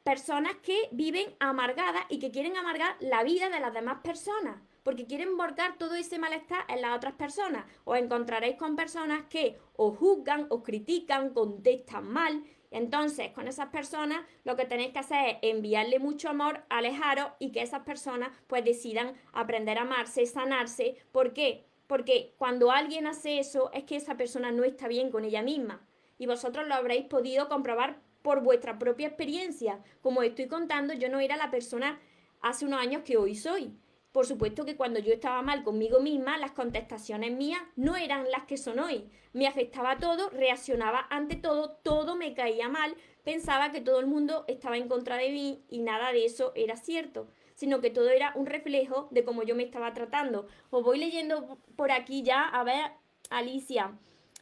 personas 0.04 0.56
que 0.64 0.88
viven 0.92 1.36
amargadas 1.40 2.04
y 2.10 2.20
que 2.20 2.32
quieren 2.32 2.58
amargar 2.58 2.96
la 3.00 3.22
vida 3.22 3.50
de 3.50 3.60
las 3.60 3.74
demás 3.74 4.00
personas 4.02 4.60
porque 4.90 5.06
quieren 5.06 5.38
volcar 5.38 5.78
todo 5.78 5.94
ese 5.94 6.18
malestar 6.18 6.66
en 6.68 6.82
las 6.82 6.98
otras 6.98 7.14
personas. 7.14 7.64
Os 7.84 7.96
encontraréis 8.00 8.56
con 8.56 8.76
personas 8.76 9.22
que 9.30 9.60
os 9.76 9.96
juzgan, 9.96 10.48
os 10.50 10.64
critican, 10.64 11.30
contestan 11.30 12.08
mal. 12.08 12.44
Entonces, 12.72 13.30
con 13.30 13.48
esas 13.48 13.68
personas 13.68 14.26
lo 14.46 14.56
que 14.56 14.66
tenéis 14.66 14.92
que 14.92 14.98
hacer 14.98 15.38
es 15.44 15.54
enviarle 15.54 16.00
mucho 16.00 16.28
amor, 16.28 16.64
alejaros 16.70 17.28
y 17.38 17.52
que 17.52 17.62
esas 17.62 17.84
personas 17.84 18.32
pues 18.48 18.66
decidan 18.66 19.14
aprender 19.32 19.78
a 19.78 19.84
amarse, 19.84 20.26
sanarse. 20.26 20.96
¿Por 21.12 21.34
qué? 21.34 21.68
Porque 21.86 22.34
cuando 22.40 22.72
alguien 22.72 23.06
hace 23.06 23.38
eso 23.38 23.70
es 23.74 23.84
que 23.84 23.96
esa 23.96 24.18
persona 24.18 24.52
no 24.52 24.64
está 24.64 24.88
bien 24.88 25.12
con 25.12 25.24
ella 25.24 25.44
misma. 25.44 25.86
Y 26.18 26.26
vosotros 26.26 26.68
lo 26.68 26.74
habréis 26.74 27.06
podido 27.06 27.48
comprobar 27.48 28.02
por 28.24 28.42
vuestra 28.42 28.80
propia 28.80 29.10
experiencia. 29.10 29.84
Como 30.02 30.24
estoy 30.24 30.48
contando, 30.48 30.96
yo 30.96 31.10
no 31.10 31.20
era 31.20 31.38
la 31.38 31.52
persona 31.52 32.00
hace 32.42 32.66
unos 32.66 32.82
años 32.82 33.04
que 33.06 33.18
hoy 33.18 33.36
soy. 33.36 33.78
Por 34.12 34.26
supuesto 34.26 34.66
que 34.66 34.76
cuando 34.76 35.00
yo 35.00 35.14
estaba 35.14 35.42
mal 35.44 35.64
conmigo 35.64 36.00
misma, 36.00 36.38
las 36.38 36.52
contestaciones 36.52 37.32
mías 37.32 37.62
no 37.76 37.96
eran 37.96 38.30
las 38.32 38.46
que 38.46 38.58
son 38.58 38.80
hoy. 38.80 39.08
Me 39.34 39.48
afectaba 39.48 39.98
todo, 40.00 40.30
reaccionaba 40.32 41.06
ante 41.12 41.36
todo, 41.36 41.78
todo 41.84 42.16
me 42.16 42.34
caía 42.34 42.70
mal, 42.70 42.96
pensaba 43.24 43.72
que 43.72 43.82
todo 43.82 44.00
el 44.00 44.08
mundo 44.08 44.46
estaba 44.48 44.78
en 44.78 44.88
contra 44.88 45.18
de 45.18 45.30
mí 45.30 45.64
y 45.70 45.80
nada 45.80 46.12
de 46.12 46.26
eso 46.26 46.52
era 46.56 46.76
cierto, 46.76 47.28
sino 47.54 47.82
que 47.82 47.92
todo 47.92 48.10
era 48.10 48.34
un 48.36 48.48
reflejo 48.48 49.08
de 49.12 49.24
cómo 49.24 49.44
yo 49.44 49.56
me 49.56 49.64
estaba 49.64 49.94
tratando. 49.94 50.48
Os 50.72 50.84
voy 50.84 50.98
leyendo 50.98 51.60
por 51.76 51.92
aquí 51.92 52.24
ya, 52.24 52.48
a 52.48 52.64
ver, 52.64 52.92
Alicia, 53.30 53.96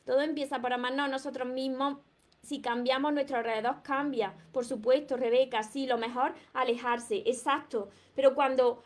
todo 0.05 0.21
empieza 0.21 0.61
por 0.61 0.71
amarnos 0.71 1.07
a 1.07 1.09
nosotros 1.09 1.49
mismos. 1.49 1.97
Si 2.41 2.61
cambiamos, 2.61 3.11
nuestro 3.11 3.37
alrededor 3.37 3.83
cambia. 3.83 4.33
Por 4.53 4.63
supuesto, 4.63 5.17
Rebeca, 5.17 5.63
sí, 5.63 5.85
lo 5.85 5.97
mejor, 5.97 6.33
alejarse, 6.53 7.23
exacto. 7.25 7.89
Pero 8.15 8.33
cuando 8.33 8.83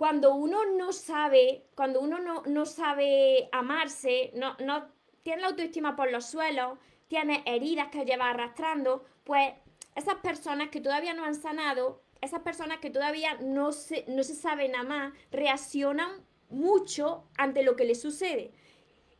cuando 0.00 0.34
uno 0.34 0.64
no 0.78 0.94
sabe, 0.94 1.66
cuando 1.74 2.00
uno 2.00 2.16
no, 2.46 2.64
sabe 2.64 3.50
amarse, 3.52 4.30
no, 4.34 4.56
no 4.58 4.86
tiene 5.22 5.42
la 5.42 5.48
autoestima 5.48 5.94
por 5.94 6.10
los 6.10 6.24
suelos, 6.24 6.78
tiene 7.06 7.42
heridas 7.44 7.88
que 7.88 8.06
lleva 8.06 8.30
arrastrando, 8.30 9.04
pues 9.24 9.52
esas 9.94 10.14
personas 10.14 10.70
que 10.70 10.80
todavía 10.80 11.12
no 11.12 11.26
han 11.26 11.34
sanado, 11.34 12.00
esas 12.22 12.40
personas 12.40 12.78
que 12.78 12.88
todavía 12.88 13.34
no 13.42 13.72
se, 13.72 14.06
no 14.08 14.22
se 14.22 14.34
saben 14.34 14.74
amar, 14.74 15.12
reaccionan 15.30 16.24
mucho 16.48 17.24
ante 17.36 17.62
lo 17.62 17.76
que 17.76 17.84
les 17.84 18.00
sucede. 18.00 18.52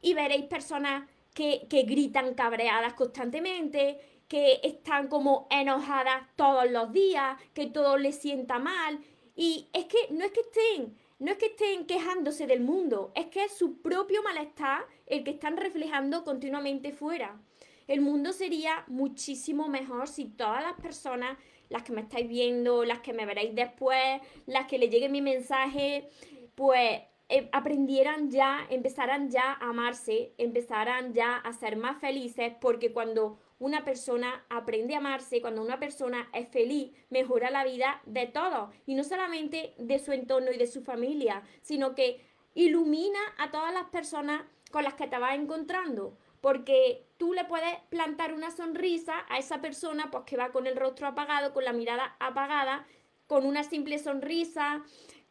Y 0.00 0.14
veréis 0.14 0.46
personas 0.46 1.06
que, 1.34 1.66
que 1.68 1.82
gritan 1.82 2.32
cabreadas 2.32 2.94
constantemente, 2.94 4.00
que 4.28 4.60
están 4.62 5.08
como 5.08 5.46
enojadas 5.50 6.22
todos 6.36 6.70
los 6.70 6.90
días, 6.90 7.36
que 7.52 7.66
todo 7.66 7.98
les 7.98 8.18
sienta 8.18 8.58
mal 8.58 8.98
y 9.34 9.68
es 9.72 9.86
que 9.86 9.98
no 10.10 10.24
es 10.24 10.32
que 10.32 10.40
estén, 10.40 10.96
no 11.18 11.30
es 11.30 11.38
que 11.38 11.46
estén 11.46 11.86
quejándose 11.86 12.46
del 12.46 12.60
mundo, 12.60 13.12
es 13.14 13.26
que 13.26 13.44
es 13.44 13.52
su 13.52 13.80
propio 13.80 14.22
malestar 14.22 14.84
el 15.06 15.24
que 15.24 15.32
están 15.32 15.56
reflejando 15.56 16.24
continuamente 16.24 16.92
fuera. 16.92 17.40
El 17.86 18.00
mundo 18.00 18.32
sería 18.32 18.84
muchísimo 18.86 19.68
mejor 19.68 20.08
si 20.08 20.26
todas 20.26 20.62
las 20.62 20.74
personas, 20.80 21.36
las 21.68 21.82
que 21.82 21.92
me 21.92 22.02
estáis 22.02 22.28
viendo, 22.28 22.84
las 22.84 23.00
que 23.00 23.12
me 23.12 23.26
veréis 23.26 23.54
después, 23.54 24.20
las 24.46 24.66
que 24.66 24.78
le 24.78 24.88
llegue 24.88 25.08
mi 25.08 25.22
mensaje, 25.22 26.08
pues 26.54 27.00
eh, 27.32 27.48
aprendieran 27.52 28.28
ya, 28.28 28.66
empezaran 28.70 29.30
ya 29.30 29.52
a 29.52 29.68
amarse, 29.68 30.32
empezaran 30.36 31.12
ya 31.12 31.36
a 31.36 31.52
ser 31.52 31.76
más 31.76 32.00
felices, 32.00 32.52
porque 32.60 32.92
cuando 32.92 33.38
una 33.60 33.84
persona 33.84 34.44
aprende 34.50 34.96
a 34.96 34.98
amarse, 34.98 35.40
cuando 35.40 35.62
una 35.62 35.78
persona 35.78 36.28
es 36.32 36.48
feliz, 36.48 36.90
mejora 37.08 37.50
la 37.50 37.64
vida 37.64 38.02
de 38.04 38.26
todos 38.26 38.70
y 38.84 38.96
no 38.96 39.04
solamente 39.04 39.74
de 39.78 40.00
su 40.00 40.10
entorno 40.10 40.50
y 40.50 40.58
de 40.58 40.66
su 40.66 40.82
familia, 40.82 41.44
sino 41.62 41.94
que 41.94 42.20
ilumina 42.54 43.20
a 43.38 43.52
todas 43.52 43.72
las 43.72 43.84
personas 43.84 44.42
con 44.72 44.82
las 44.82 44.94
que 44.94 45.06
te 45.06 45.18
vas 45.18 45.36
encontrando. 45.36 46.16
Porque 46.40 47.06
tú 47.16 47.32
le 47.32 47.44
puedes 47.44 47.76
plantar 47.90 48.34
una 48.34 48.50
sonrisa 48.50 49.24
a 49.28 49.38
esa 49.38 49.60
persona 49.60 50.10
pues, 50.10 50.24
que 50.24 50.36
va 50.36 50.50
con 50.50 50.66
el 50.66 50.74
rostro 50.74 51.06
apagado, 51.06 51.52
con 51.52 51.64
la 51.64 51.72
mirada 51.72 52.16
apagada, 52.18 52.86
con 53.26 53.46
una 53.46 53.62
simple 53.62 53.98
sonrisa, 53.98 54.82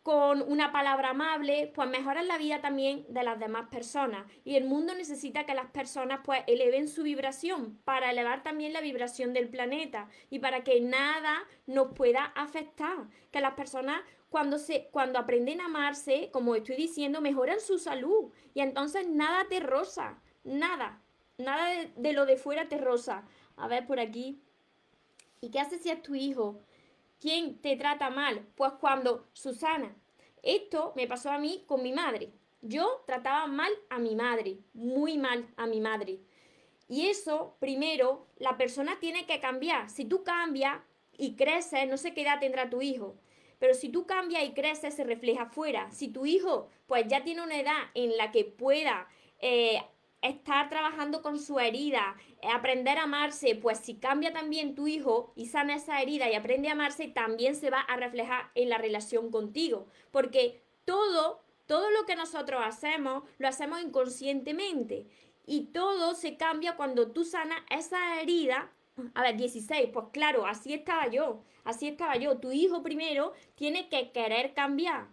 con 0.09 0.41
una 0.41 0.71
palabra 0.71 1.11
amable, 1.11 1.71
pues 1.75 1.87
mejoran 1.87 2.27
la 2.27 2.39
vida 2.39 2.61
también 2.61 3.05
de 3.09 3.21
las 3.21 3.39
demás 3.39 3.69
personas. 3.69 4.25
Y 4.43 4.55
el 4.55 4.63
mundo 4.63 4.95
necesita 4.95 5.45
que 5.45 5.53
las 5.53 5.69
personas 5.69 6.21
pues 6.25 6.41
eleven 6.47 6.87
su 6.87 7.03
vibración 7.03 7.77
para 7.85 8.09
elevar 8.09 8.41
también 8.41 8.73
la 8.73 8.81
vibración 8.81 9.33
del 9.33 9.49
planeta 9.49 10.09
y 10.31 10.39
para 10.39 10.63
que 10.63 10.81
nada 10.81 11.43
nos 11.67 11.93
pueda 11.93 12.23
afectar. 12.35 13.07
Que 13.29 13.39
las 13.39 13.53
personas 13.53 14.01
cuando, 14.31 14.57
se, 14.57 14.87
cuando 14.89 15.19
aprenden 15.19 15.61
a 15.61 15.65
amarse, 15.65 16.31
como 16.33 16.55
estoy 16.55 16.77
diciendo, 16.77 17.21
mejoran 17.21 17.59
su 17.59 17.77
salud. 17.77 18.31
Y 18.55 18.61
entonces 18.61 19.07
nada 19.07 19.45
te 19.47 19.59
rosa, 19.59 20.19
nada, 20.43 21.03
nada 21.37 21.69
de, 21.69 21.91
de 21.95 22.13
lo 22.13 22.25
de 22.25 22.37
fuera 22.37 22.67
te 22.67 22.79
rosa. 22.79 23.25
A 23.57 23.67
ver 23.67 23.85
por 23.85 23.99
aquí. 23.99 24.41
¿Y 25.39 25.51
qué 25.51 25.59
haces 25.59 25.83
si 25.83 25.91
es 25.91 26.01
tu 26.01 26.15
hijo? 26.15 26.61
¿Quién 27.19 27.59
te 27.61 27.75
trata 27.75 28.09
mal? 28.09 28.47
Pues 28.55 28.73
cuando 28.79 29.27
Susana. 29.34 29.93
Esto 30.41 30.93
me 30.95 31.05
pasó 31.05 31.32
a 31.32 31.38
mí 31.38 31.63
con 31.67 31.84
mi 31.84 31.91
madre. 31.91 32.32
Yo 32.62 33.03
trataba 33.05 33.45
mal 33.47 33.71
a 33.89 33.99
mi 33.99 34.15
madre, 34.15 34.60
muy 34.73 35.17
mal 35.17 35.47
a 35.58 35.67
mi 35.67 35.82
madre. 35.82 36.19
Y 36.88 37.08
eso, 37.08 37.55
primero, 37.60 38.27
la 38.38 38.58
persona 38.58 38.99
tiene 38.99 39.25
que 39.25 39.39
cambiar. 39.39 39.89
Si 39.89 40.05
tú 40.05 40.23
cambias 40.23 40.79
y 41.17 41.36
creces, 41.36 41.88
no 41.89 41.97
sé 41.97 42.13
qué 42.13 42.21
edad 42.21 42.39
tendrá 42.39 42.69
tu 42.69 42.82
hijo, 42.82 43.15
pero 43.60 43.73
si 43.73 43.89
tú 43.89 44.05
cambias 44.05 44.43
y 44.43 44.53
creces, 44.53 44.95
se 44.95 45.03
refleja 45.03 45.43
afuera. 45.43 45.91
Si 45.91 46.08
tu 46.08 46.25
hijo, 46.25 46.69
pues 46.88 47.05
ya 47.08 47.23
tiene 47.23 47.43
una 47.43 47.60
edad 47.60 47.77
en 47.93 48.17
la 48.17 48.32
que 48.32 48.45
pueda 48.45 49.08
eh, 49.39 49.82
estar 50.21 50.69
trabajando 50.69 51.21
con 51.21 51.39
su 51.39 51.60
herida, 51.60 52.15
eh, 52.41 52.47
aprender 52.53 52.97
a 52.97 53.03
amarse, 53.03 53.55
pues 53.55 53.79
si 53.79 53.95
cambia 53.95 54.34
también 54.34 54.75
tu 54.75 54.88
hijo 54.88 55.34
y 55.36 55.47
sana 55.47 55.75
esa 55.75 56.01
herida 56.01 56.29
y 56.29 56.36
aprende 56.36 56.69
a 56.69 56.73
amarse, 56.73 57.08
también 57.08 57.55
se 57.55 57.69
va 57.69 57.79
a 57.82 57.95
reflejar 57.95 58.51
en 58.55 58.69
la 58.69 58.77
relación 58.77 59.32
contigo, 59.32 59.88
porque 60.12 60.62
todo, 60.86 61.41
todo 61.65 61.89
lo 61.91 62.05
que 62.05 62.15
nosotros 62.15 62.62
hacemos, 62.63 63.23
lo 63.38 63.47
hacemos 63.47 63.82
inconscientemente 63.82 65.08
y 65.45 65.67
todo 65.67 66.13
se 66.15 66.38
cambia 66.38 66.75
cuando 66.75 67.12
tú 67.12 67.23
sanas 67.23 67.60
esa 67.69 68.21
herida. 68.21 68.71
A 69.15 69.21
ver, 69.21 69.38
16, 69.38 69.89
pues 69.93 70.08
claro, 70.12 70.45
así 70.45 70.73
estaba 70.73 71.08
yo, 71.08 71.41
así 71.63 71.88
estaba 71.88 72.17
yo. 72.17 72.38
Tu 72.38 72.51
hijo 72.51 72.84
primero 72.84 73.34
tiene 73.55 73.88
que 73.88 74.12
querer 74.12 74.53
cambiar, 74.53 75.08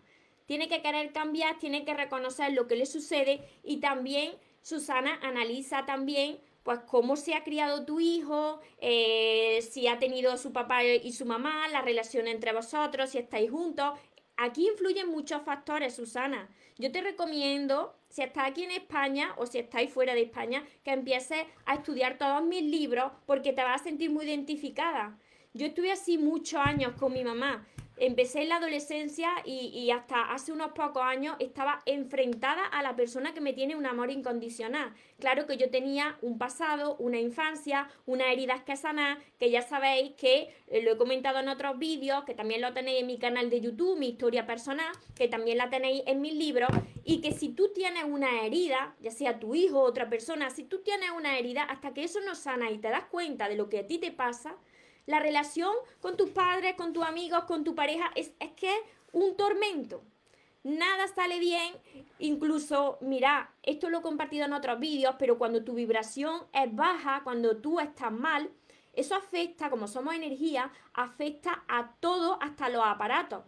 tiene 0.44 0.68
que 0.68 0.82
querer 0.82 1.12
cambiar, 1.12 1.58
tiene 1.58 1.84
que 1.84 1.94
reconocer 1.94 2.52
lo 2.52 2.66
que 2.66 2.76
le 2.76 2.84
sucede 2.84 3.48
y 3.62 3.78
también 3.78 4.32
Susana 4.66 5.20
analiza 5.22 5.86
también 5.86 6.40
pues 6.64 6.80
cómo 6.88 7.14
se 7.14 7.36
ha 7.36 7.44
criado 7.44 7.84
tu 7.86 8.00
hijo, 8.00 8.58
eh, 8.78 9.60
si 9.62 9.86
ha 9.86 10.00
tenido 10.00 10.36
su 10.36 10.52
papá 10.52 10.82
y 10.82 11.12
su 11.12 11.24
mamá, 11.24 11.68
la 11.68 11.82
relación 11.82 12.26
entre 12.26 12.52
vosotros, 12.52 13.10
si 13.10 13.18
estáis 13.18 13.48
juntos. 13.48 13.96
Aquí 14.36 14.66
influyen 14.66 15.08
muchos 15.08 15.42
factores, 15.42 15.94
Susana. 15.94 16.48
Yo 16.78 16.90
te 16.90 17.00
recomiendo, 17.00 17.94
si 18.08 18.22
estás 18.22 18.48
aquí 18.48 18.64
en 18.64 18.72
España 18.72 19.36
o 19.36 19.46
si 19.46 19.60
estáis 19.60 19.92
fuera 19.92 20.14
de 20.14 20.22
España, 20.22 20.64
que 20.82 20.90
empieces 20.90 21.46
a 21.64 21.74
estudiar 21.74 22.18
todos 22.18 22.42
mis 22.42 22.64
libros 22.64 23.12
porque 23.24 23.52
te 23.52 23.62
vas 23.62 23.82
a 23.82 23.84
sentir 23.84 24.10
muy 24.10 24.26
identificada. 24.26 25.16
Yo 25.54 25.66
estuve 25.66 25.92
así 25.92 26.18
muchos 26.18 26.58
años 26.58 26.94
con 26.98 27.12
mi 27.12 27.22
mamá 27.22 27.64
empecé 27.98 28.42
en 28.42 28.50
la 28.50 28.56
adolescencia 28.56 29.30
y, 29.44 29.90
hasta 29.90 30.32
hace 30.32 30.52
unos 30.52 30.72
pocos 30.72 31.02
años 31.02 31.36
estaba 31.38 31.80
enfrentada 31.86 32.64
a 32.66 32.82
la 32.82 32.96
persona 32.96 33.32
que 33.32 33.40
me 33.40 33.52
tiene 33.52 33.76
un 33.76 33.86
amor 33.86 34.10
incondicional. 34.10 34.92
Claro 35.18 35.46
que 35.46 35.56
yo 35.56 35.70
tenía 35.70 36.18
un 36.20 36.38
pasado, 36.38 36.96
una 36.96 37.18
infancia, 37.18 37.88
una 38.04 38.30
herida 38.32 38.64
que 38.64 38.76
sanar, 38.76 39.18
que 39.38 39.50
ya 39.50 39.62
sabéis 39.62 40.12
que 40.16 40.54
eh, 40.68 40.82
lo 40.82 40.92
he 40.92 40.96
comentado 40.98 41.38
en 41.38 41.48
otros 41.48 41.78
vídeos, 41.78 42.24
que 42.24 42.34
también 42.34 42.60
lo 42.60 42.74
tenéis 42.74 43.00
en 43.00 43.06
mi 43.06 43.18
canal 43.18 43.48
de 43.48 43.60
YouTube, 43.60 43.98
mi 43.98 44.08
historia 44.08 44.46
personal, 44.46 44.92
que 45.14 45.28
también 45.28 45.58
la 45.58 45.70
tenéis 45.70 46.02
en 46.06 46.20
mis 46.20 46.34
libros, 46.34 46.68
y 47.04 47.20
que 47.20 47.32
si 47.32 47.50
tú 47.50 47.72
tienes 47.72 48.04
una 48.04 48.44
herida, 48.44 48.94
ya 49.00 49.10
sea 49.10 49.38
tu 49.38 49.54
hijo 49.54 49.78
o 49.78 49.84
otra 49.84 50.10
persona, 50.10 50.50
si 50.50 50.64
tú 50.64 50.82
tienes 50.82 51.10
una 51.16 51.38
herida, 51.38 51.62
hasta 51.62 51.94
que 51.94 52.04
eso 52.04 52.20
no 52.20 52.34
sana 52.34 52.70
y 52.70 52.78
te 52.78 52.90
das 52.90 53.04
cuenta 53.04 53.48
de 53.48 53.56
lo 53.56 53.68
que 53.68 53.78
a 53.78 53.86
ti 53.86 53.98
te 53.98 54.12
pasa, 54.12 54.56
la 55.06 55.20
relación 55.20 55.72
con 56.00 56.16
tus 56.16 56.30
padres, 56.30 56.74
con 56.74 56.92
tus 56.92 57.04
amigos, 57.04 57.44
con 57.44 57.64
tu 57.64 57.74
pareja 57.74 58.10
es, 58.14 58.32
es 58.40 58.50
que 58.52 58.68
es 58.68 58.80
un 59.12 59.36
tormento. 59.36 60.02
Nada 60.64 61.06
sale 61.06 61.38
bien, 61.38 61.74
incluso, 62.18 62.98
mira, 63.00 63.54
esto 63.62 63.88
lo 63.88 63.98
he 63.98 64.02
compartido 64.02 64.46
en 64.46 64.52
otros 64.52 64.80
vídeos, 64.80 65.14
pero 65.16 65.38
cuando 65.38 65.62
tu 65.62 65.74
vibración 65.74 66.42
es 66.52 66.74
baja, 66.74 67.20
cuando 67.22 67.58
tú 67.58 67.78
estás 67.78 68.10
mal, 68.10 68.50
eso 68.92 69.14
afecta, 69.14 69.70
como 69.70 69.86
somos 69.86 70.14
energía, 70.14 70.72
afecta 70.92 71.62
a 71.68 71.92
todo, 72.00 72.38
hasta 72.42 72.68
los 72.68 72.82
aparatos. 72.84 73.44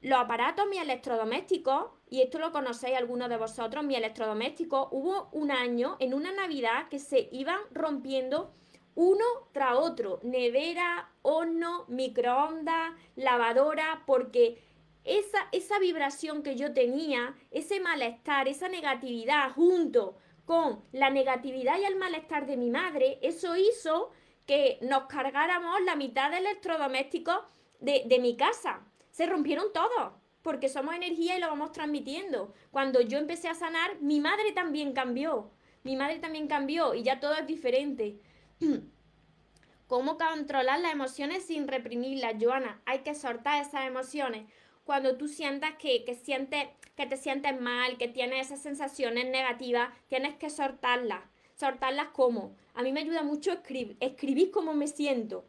Los 0.00 0.18
aparatos, 0.18 0.66
mi 0.70 0.78
electrodomésticos, 0.78 1.90
y 2.08 2.22
esto 2.22 2.38
lo 2.38 2.52
conocéis 2.52 2.96
algunos 2.96 3.28
de 3.28 3.36
vosotros, 3.36 3.84
mi 3.84 3.94
electrodoméstico, 3.94 4.88
hubo 4.92 5.28
un 5.32 5.50
año, 5.50 5.96
en 6.00 6.14
una 6.14 6.32
Navidad, 6.32 6.88
que 6.88 7.00
se 7.00 7.28
iban 7.32 7.58
rompiendo 7.70 8.50
uno 8.96 9.24
tras 9.52 9.76
otro, 9.76 10.20
nevera, 10.22 11.10
horno, 11.22 11.84
microondas, 11.86 12.94
lavadora, 13.14 14.02
porque 14.06 14.58
esa, 15.04 15.38
esa 15.52 15.78
vibración 15.78 16.42
que 16.42 16.56
yo 16.56 16.72
tenía, 16.72 17.36
ese 17.50 17.78
malestar, 17.78 18.48
esa 18.48 18.68
negatividad 18.68 19.52
junto 19.52 20.16
con 20.46 20.82
la 20.92 21.10
negatividad 21.10 21.78
y 21.78 21.84
el 21.84 21.96
malestar 21.96 22.46
de 22.46 22.56
mi 22.56 22.70
madre, 22.70 23.18
eso 23.22 23.56
hizo 23.56 24.10
que 24.46 24.78
nos 24.80 25.06
cargáramos 25.06 25.80
la 25.82 25.94
mitad 25.94 26.30
de 26.30 26.38
electrodomésticos 26.38 27.38
de, 27.80 28.04
de 28.06 28.18
mi 28.18 28.36
casa. 28.36 28.80
Se 29.10 29.26
rompieron 29.26 29.72
todos, 29.72 30.12
porque 30.42 30.68
somos 30.68 30.94
energía 30.94 31.36
y 31.36 31.40
lo 31.40 31.48
vamos 31.48 31.72
transmitiendo. 31.72 32.54
Cuando 32.70 33.00
yo 33.00 33.18
empecé 33.18 33.48
a 33.48 33.54
sanar, 33.54 34.00
mi 34.00 34.20
madre 34.20 34.52
también 34.52 34.92
cambió. 34.92 35.50
Mi 35.82 35.96
madre 35.96 36.18
también 36.18 36.48
cambió 36.48 36.94
y 36.94 37.02
ya 37.02 37.20
todo 37.20 37.34
es 37.34 37.46
diferente. 37.46 38.18
¿Cómo 39.86 40.16
controlar 40.16 40.80
las 40.80 40.92
emociones 40.92 41.44
sin 41.44 41.68
reprimirlas, 41.68 42.34
Joana? 42.40 42.80
Hay 42.86 43.00
que 43.00 43.14
soltar 43.14 43.62
esas 43.62 43.86
emociones. 43.86 44.46
cuando 44.84 45.16
tú 45.16 45.26
sientas 45.26 45.74
que, 45.78 46.04
que, 46.04 46.14
sientes, 46.14 46.68
que 46.96 47.06
te 47.06 47.16
sientes 47.16 47.60
mal, 47.60 47.98
que 47.98 48.06
tienes 48.06 48.46
esas 48.46 48.62
sensaciones 48.62 49.26
negativas, 49.26 49.90
tienes 50.08 50.36
que 50.36 50.48
soltarlas. 50.48 51.24
¿Soltarlas 51.56 52.08
cómo? 52.12 52.54
A 52.74 52.82
mí 52.82 52.92
me 52.92 53.00
ayuda 53.00 53.24
mucho 53.24 53.52
escribir, 53.52 53.96
escribir 54.00 54.50
cómo 54.52 54.74
me 54.74 54.86
siento. 54.86 55.44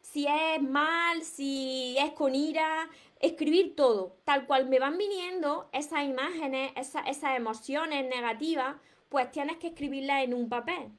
Si 0.00 0.26
es 0.26 0.62
mal, 0.62 1.22
si 1.22 1.96
es 1.98 2.12
con 2.12 2.34
ira, 2.34 2.88
escribir 3.20 3.76
todo. 3.76 4.16
Tal 4.24 4.46
cual 4.46 4.68
me 4.68 4.78
van 4.78 4.96
viniendo 4.96 5.68
esas 5.72 6.04
imágenes, 6.04 6.72
esas 6.76 7.36
emociones 7.36 8.08
negativas, 8.08 8.76
pues 9.10 9.30
tienes 9.30 9.58
que 9.58 9.68
escribirlas 9.68 10.24
en 10.24 10.34
un 10.34 10.48
papel. 10.48 10.90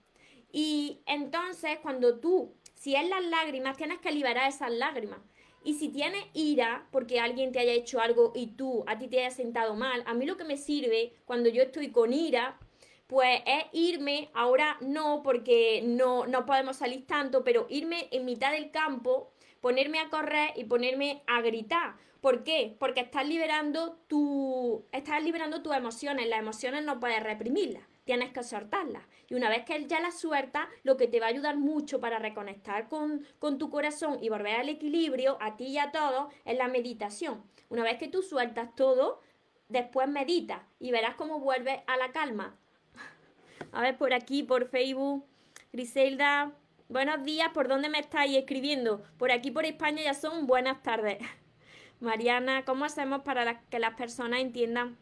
Y 0.51 1.01
entonces 1.05 1.79
cuando 1.81 2.19
tú, 2.19 2.53
si 2.75 2.95
es 2.95 3.07
las 3.07 3.23
lágrimas, 3.25 3.77
tienes 3.77 3.99
que 3.99 4.11
liberar 4.11 4.49
esas 4.49 4.71
lágrimas. 4.71 5.19
Y 5.63 5.75
si 5.75 5.89
tienes 5.89 6.25
ira 6.33 6.87
porque 6.91 7.19
alguien 7.19 7.51
te 7.51 7.59
haya 7.59 7.73
hecho 7.73 8.01
algo 8.01 8.33
y 8.35 8.47
tú, 8.47 8.83
a 8.87 8.97
ti 8.97 9.07
te 9.07 9.19
haya 9.19 9.29
sentado 9.29 9.75
mal, 9.75 10.03
a 10.07 10.13
mí 10.13 10.25
lo 10.25 10.35
que 10.35 10.43
me 10.43 10.57
sirve 10.57 11.13
cuando 11.25 11.49
yo 11.49 11.61
estoy 11.61 11.91
con 11.91 12.13
ira, 12.13 12.57
pues 13.05 13.41
es 13.45 13.65
irme, 13.71 14.29
ahora 14.33 14.77
no 14.81 15.21
porque 15.21 15.83
no, 15.85 16.25
no 16.25 16.45
podemos 16.45 16.77
salir 16.77 17.05
tanto, 17.05 17.43
pero 17.43 17.67
irme 17.69 18.07
en 18.11 18.25
mitad 18.25 18.51
del 18.51 18.71
campo, 18.71 19.31
ponerme 19.59 19.99
a 19.99 20.09
correr 20.09 20.51
y 20.55 20.63
ponerme 20.63 21.21
a 21.27 21.41
gritar. 21.41 21.95
¿Por 22.21 22.43
qué? 22.43 22.75
Porque 22.79 23.01
estás 23.01 23.27
liberando 23.27 23.97
tu, 24.07 24.85
estás 24.91 25.23
liberando 25.23 25.61
tus 25.61 25.75
emociones. 25.75 26.27
Las 26.27 26.39
emociones 26.39 26.83
no 26.83 26.99
puedes 26.99 27.21
reprimirlas 27.21 27.90
tienes 28.11 28.33
que 28.33 28.43
soltarla. 28.43 29.07
Y 29.29 29.35
una 29.35 29.47
vez 29.47 29.63
que 29.63 29.73
él 29.73 29.87
ya 29.87 30.01
la 30.01 30.11
suelta, 30.11 30.67
lo 30.83 30.97
que 30.97 31.07
te 31.07 31.21
va 31.21 31.27
a 31.27 31.29
ayudar 31.29 31.55
mucho 31.55 32.01
para 32.01 32.19
reconectar 32.19 32.89
con, 32.89 33.25
con 33.39 33.57
tu 33.57 33.69
corazón 33.69 34.17
y 34.21 34.27
volver 34.27 34.59
al 34.59 34.67
equilibrio, 34.67 35.37
a 35.39 35.55
ti 35.55 35.67
y 35.67 35.77
a 35.77 35.93
todos, 35.93 36.33
es 36.43 36.57
la 36.57 36.67
meditación. 36.67 37.41
Una 37.69 37.83
vez 37.83 37.97
que 37.97 38.09
tú 38.09 38.21
sueltas 38.21 38.75
todo, 38.75 39.21
después 39.69 40.09
medita 40.09 40.67
y 40.77 40.91
verás 40.91 41.15
cómo 41.15 41.39
vuelves 41.39 41.79
a 41.87 41.95
la 41.95 42.11
calma. 42.11 42.57
A 43.71 43.81
ver, 43.81 43.97
por 43.97 44.13
aquí, 44.13 44.43
por 44.43 44.67
Facebook, 44.67 45.25
Griselda, 45.71 46.51
buenos 46.89 47.23
días, 47.23 47.49
¿por 47.53 47.69
dónde 47.69 47.87
me 47.87 47.99
estáis 47.99 48.35
escribiendo? 48.35 49.05
Por 49.17 49.31
aquí, 49.31 49.51
por 49.51 49.63
España, 49.63 50.03
ya 50.03 50.13
son 50.13 50.47
buenas 50.47 50.83
tardes. 50.83 51.19
Mariana, 52.01 52.65
¿cómo 52.65 52.83
hacemos 52.83 53.21
para 53.21 53.61
que 53.61 53.79
las 53.79 53.93
personas 53.93 54.41
entiendan 54.41 54.97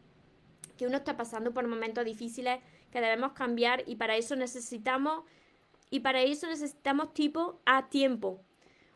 que 0.78 0.86
uno 0.86 0.96
está 0.96 1.16
pasando 1.16 1.52
por 1.52 1.66
momentos 1.66 2.04
difíciles 2.06 2.60
que 2.90 3.00
debemos 3.00 3.32
cambiar 3.32 3.84
y 3.86 3.96
para 3.96 4.16
eso 4.16 4.36
necesitamos 4.36 5.24
y 5.90 6.00
para 6.00 6.22
eso 6.22 6.46
necesitamos 6.46 7.12
tipo 7.12 7.60
a 7.66 7.88
tiempo. 7.88 8.40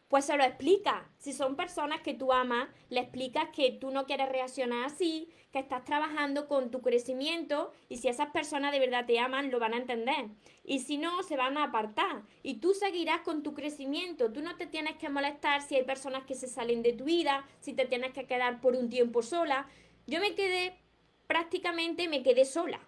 Pues 0.09 0.27
se 0.27 0.37
lo 0.37 0.45
explica. 0.45 1.11
Si 1.19 1.33
son 1.33 1.57
personas 1.57 2.01
que 2.03 2.15
tú 2.15 2.33
amas, 2.33 2.69
le 2.89 3.01
explicas 3.01 3.49
que 3.49 3.73
tú 3.73 3.91
no 3.91 4.07
quieres 4.07 4.29
reaccionar 4.29 4.85
así, 4.85 5.29
que 5.51 5.59
estás 5.59 5.85
trabajando 5.85 6.47
con 6.47 6.71
tu 6.71 6.83
crecimiento 6.83 7.73
y 7.89 7.97
si 7.97 8.09
esas 8.09 8.31
personas 8.31 8.71
de 8.71 8.79
verdad 8.79 9.07
te 9.07 9.19
aman, 9.19 9.51
lo 9.51 9.59
van 9.59 9.75
a 9.75 9.79
entender. 9.79 10.29
Y 10.63 10.81
si 10.81 10.99
no, 10.99 11.25
se 11.25 11.37
van 11.37 11.59
a 11.59 11.65
apartar. 11.65 12.23
Y 12.45 12.59
tú 12.59 12.75
seguirás 12.75 13.23
con 13.23 13.43
tu 13.43 13.55
crecimiento. 13.55 14.31
Tú 14.31 14.41
no 14.41 14.57
te 14.57 14.67
tienes 14.67 14.97
que 14.97 15.09
molestar 15.09 15.63
si 15.63 15.75
hay 15.75 15.83
personas 15.83 16.25
que 16.25 16.37
se 16.37 16.47
salen 16.47 16.83
de 16.83 16.93
tu 16.93 17.05
vida, 17.05 17.45
si 17.59 17.73
te 17.73 17.87
tienes 17.87 18.13
que 18.13 18.27
quedar 18.27 18.61
por 18.61 18.77
un 18.77 18.91
tiempo 18.91 19.23
sola. 19.23 19.67
Yo 20.07 20.21
me 20.21 20.37
quedé, 20.37 20.79
prácticamente 21.27 22.09
me 22.09 22.23
quedé 22.23 22.45
sola 22.45 22.79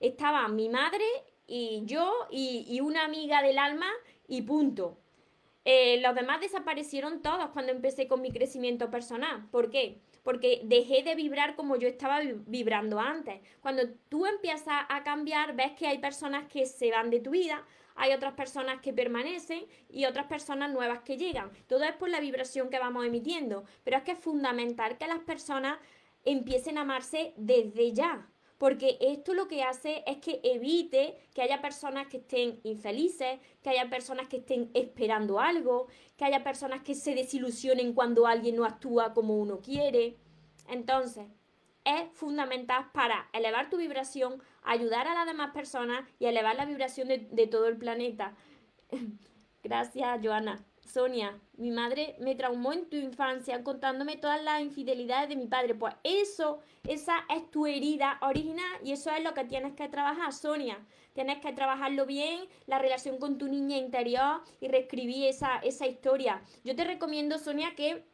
estaba 0.00 0.46
mi 0.48 0.68
madre 0.68 1.04
y 1.46 1.82
yo 1.84 2.12
y, 2.30 2.80
una 2.80 3.04
amiga 3.04 3.42
del 3.42 3.58
alma 3.58 3.90
y 4.28 4.42
punto. 4.42 4.98
Eh, 5.64 6.00
los 6.02 6.14
demás 6.14 6.40
desaparecieron 6.40 7.22
todos 7.22 7.48
cuando 7.50 7.72
empecé 7.72 8.06
con 8.06 8.20
mi 8.20 8.30
crecimiento 8.30 8.90
personal. 8.90 9.46
¿Por 9.50 9.70
qué? 9.70 10.00
Porque 10.22 10.60
dejé 10.64 11.02
de 11.02 11.14
vibrar 11.14 11.56
como 11.56 11.76
yo 11.76 11.88
estaba 11.88 12.20
vibrando 12.46 13.00
antes. 13.00 13.40
Cuando 13.60 13.88
tú 14.08 14.26
empiezas 14.26 14.84
a 14.88 15.02
cambiar, 15.04 15.56
ves 15.56 15.72
que 15.72 15.86
hay 15.86 15.98
personas 15.98 16.46
que 16.48 16.66
se 16.66 16.90
van 16.90 17.10
de 17.10 17.20
tu 17.20 17.30
vida, 17.30 17.64
hay 17.94 18.12
otras 18.12 18.34
personas 18.34 18.80
que 18.80 18.92
permanecen 18.92 19.64
y 19.88 20.04
otras 20.04 20.26
personas 20.26 20.70
nuevas 20.70 21.00
que 21.00 21.16
llegan. 21.16 21.50
Todo 21.66 21.84
es 21.84 21.92
por 21.92 22.08
la 22.08 22.20
vibración 22.20 22.68
que 22.68 22.78
vamos 22.78 23.06
emitiendo. 23.06 23.64
Pero 23.84 23.98
es 23.98 24.02
que 24.02 24.12
es 24.12 24.18
fundamental 24.18 24.98
que 24.98 25.06
las 25.06 25.20
personas 25.20 25.78
empiecen 26.24 26.78
a 26.78 26.82
amarse 26.82 27.32
desde 27.36 27.92
ya 27.92 28.28
porque 28.64 28.96
esto 29.02 29.34
lo 29.34 29.46
que 29.46 29.62
hace 29.62 30.02
es 30.06 30.16
que 30.22 30.40
evite 30.42 31.18
que 31.34 31.42
haya 31.42 31.60
personas 31.60 32.06
que 32.06 32.16
estén 32.16 32.60
infelices, 32.62 33.38
que 33.62 33.68
haya 33.68 33.90
personas 33.90 34.26
que 34.26 34.38
estén 34.38 34.70
esperando 34.72 35.38
algo, 35.38 35.88
que 36.16 36.24
haya 36.24 36.42
personas 36.42 36.80
que 36.80 36.94
se 36.94 37.14
desilusionen 37.14 37.92
cuando 37.92 38.26
alguien 38.26 38.56
no 38.56 38.64
actúa 38.64 39.12
como 39.12 39.36
uno 39.36 39.60
quiere. 39.60 40.16
Entonces, 40.66 41.26
es 41.84 42.10
fundamental 42.14 42.90
para 42.94 43.28
elevar 43.34 43.68
tu 43.68 43.76
vibración, 43.76 44.42
ayudar 44.62 45.08
a 45.08 45.14
las 45.14 45.26
demás 45.26 45.52
personas 45.52 46.08
y 46.18 46.24
elevar 46.24 46.56
la 46.56 46.64
vibración 46.64 47.08
de, 47.08 47.46
todo 47.46 47.68
el 47.68 47.76
planeta. 47.76 48.34
Gracias, 49.62 50.20
Joana. 50.22 50.64
Sonia, 50.86 51.38
mi 51.56 51.70
madre 51.70 52.14
me 52.20 52.34
traumó 52.34 52.72
en 52.72 52.88
tu 52.88 52.96
infancia 52.96 53.64
contándome 53.64 54.16
todas 54.16 54.42
las 54.42 54.60
infidelidades 54.60 55.28
de 55.28 55.36
mi 55.36 55.46
padre. 55.46 55.74
Pues 55.74 55.94
eso, 56.04 56.60
esa 56.86 57.24
es 57.34 57.50
tu 57.50 57.66
herida 57.66 58.18
original 58.20 58.78
y 58.82 58.92
eso 58.92 59.10
es 59.10 59.22
lo 59.22 59.34
que 59.34 59.44
tienes 59.44 59.74
que 59.74 59.88
trabajar, 59.88 60.32
Sonia. 60.32 60.78
Tienes 61.14 61.38
que 61.38 61.52
trabajarlo 61.52 62.06
bien, 62.06 62.46
la 62.66 62.78
relación 62.78 63.18
con 63.18 63.38
tu 63.38 63.48
niña 63.48 63.76
interior 63.76 64.42
y 64.60 64.68
reescribir 64.68 65.26
esa, 65.28 65.58
esa 65.58 65.86
historia. 65.86 66.42
Yo 66.64 66.76
te 66.76 66.84
recomiendo, 66.84 67.38
Sonia, 67.38 67.74
que 67.74 68.04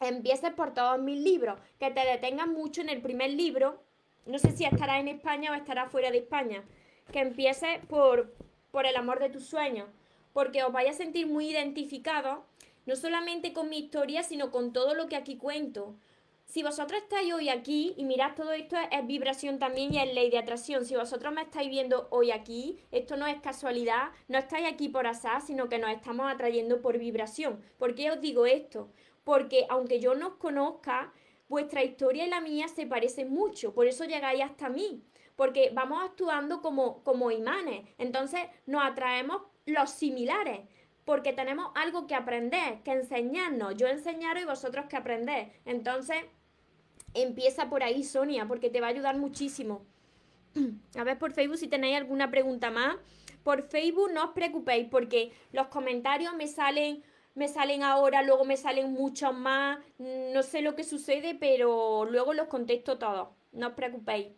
empieces 0.00 0.52
por 0.52 0.74
todos 0.74 1.00
mis 1.00 1.20
libros, 1.20 1.58
que 1.78 1.90
te 1.90 2.00
detengas 2.00 2.46
mucho 2.46 2.82
en 2.82 2.88
el 2.88 3.02
primer 3.02 3.30
libro. 3.30 3.82
No 4.26 4.38
sé 4.38 4.52
si 4.52 4.64
estará 4.64 5.00
en 5.00 5.08
España 5.08 5.50
o 5.50 5.54
estará 5.54 5.88
fuera 5.88 6.10
de 6.10 6.18
España. 6.18 6.62
Que 7.12 7.20
empieces 7.20 7.84
por, 7.88 8.34
por 8.70 8.86
el 8.86 8.96
amor 8.96 9.18
de 9.18 9.30
tus 9.30 9.46
sueños 9.46 9.86
porque 10.36 10.62
os 10.62 10.70
vais 10.70 10.90
a 10.90 10.92
sentir 10.92 11.26
muy 11.26 11.48
identificados, 11.48 12.40
no 12.84 12.94
solamente 12.94 13.54
con 13.54 13.70
mi 13.70 13.78
historia, 13.78 14.22
sino 14.22 14.50
con 14.50 14.70
todo 14.74 14.92
lo 14.92 15.08
que 15.08 15.16
aquí 15.16 15.38
cuento. 15.38 15.94
Si 16.44 16.62
vosotros 16.62 17.00
estáis 17.00 17.32
hoy 17.32 17.48
aquí 17.48 17.94
y 17.96 18.04
mirad 18.04 18.34
todo 18.34 18.52
esto 18.52 18.76
es, 18.76 19.06
vibración 19.06 19.58
también 19.58 19.94
y 19.94 19.98
es 19.98 20.12
ley 20.12 20.28
de 20.28 20.36
atracción. 20.36 20.84
Si 20.84 20.94
vosotros 20.94 21.32
me 21.32 21.40
estáis 21.40 21.70
viendo 21.70 22.06
hoy 22.10 22.32
aquí, 22.32 22.78
esto 22.92 23.16
no 23.16 23.26
es 23.26 23.40
casualidad, 23.40 24.10
no 24.28 24.36
estáis 24.36 24.66
aquí 24.66 24.90
por 24.90 25.06
azar, 25.06 25.40
sino 25.40 25.70
que 25.70 25.78
nos 25.78 25.88
estamos 25.90 26.30
atrayendo 26.30 26.82
por 26.82 26.98
vibración. 26.98 27.58
¿Por 27.78 27.94
qué 27.94 28.10
os 28.10 28.20
digo 28.20 28.44
esto? 28.44 28.90
Porque 29.24 29.64
aunque 29.70 30.00
yo 30.00 30.14
no 30.14 30.38
conozca, 30.38 31.14
vuestra 31.48 31.82
historia 31.82 32.26
y 32.26 32.28
la 32.28 32.42
mía 32.42 32.68
se 32.68 32.86
parecen 32.86 33.30
mucho, 33.30 33.72
por 33.72 33.86
eso 33.86 34.04
llegáis 34.04 34.42
hasta 34.42 34.68
mí, 34.68 35.02
porque 35.34 35.70
vamos 35.72 36.02
actuando 36.04 36.60
como, 36.60 37.02
como 37.04 37.30
imanes, 37.30 37.88
entonces 37.96 38.40
nos 38.66 38.84
atraemos 38.84 39.40
los 39.66 39.90
similares, 39.90 40.60
porque 41.04 41.32
tenemos 41.32 41.70
algo 41.74 42.06
que 42.06 42.14
aprender, 42.14 42.80
que 42.82 42.92
enseñarnos. 42.92 43.76
Yo 43.76 43.86
enseñaros 43.86 44.42
y 44.42 44.46
vosotros 44.46 44.86
que 44.86 44.96
aprender. 44.96 45.52
Entonces, 45.64 46.16
empieza 47.14 47.68
por 47.68 47.82
ahí, 47.82 48.02
Sonia, 48.02 48.46
porque 48.46 48.70
te 48.70 48.80
va 48.80 48.88
a 48.88 48.90
ayudar 48.90 49.16
muchísimo. 49.16 49.84
A 50.96 51.04
ver 51.04 51.18
por 51.18 51.32
Facebook 51.32 51.58
si 51.58 51.68
tenéis 51.68 51.96
alguna 51.96 52.30
pregunta 52.30 52.70
más. 52.70 52.96
Por 53.42 53.62
Facebook 53.62 54.10
no 54.12 54.24
os 54.24 54.30
preocupéis 54.30 54.88
porque 54.90 55.32
los 55.52 55.68
comentarios 55.68 56.34
me 56.34 56.48
salen 56.48 57.04
me 57.36 57.48
salen 57.48 57.82
ahora, 57.82 58.22
luego 58.22 58.46
me 58.46 58.56
salen 58.56 58.94
muchos 58.94 59.34
más, 59.34 59.78
no 59.98 60.42
sé 60.42 60.62
lo 60.62 60.74
que 60.74 60.84
sucede, 60.84 61.34
pero 61.34 62.06
luego 62.06 62.32
los 62.32 62.48
contesto 62.48 62.98
todos, 62.98 63.28
no 63.52 63.68
os 63.68 63.72
preocupéis. 63.74 64.28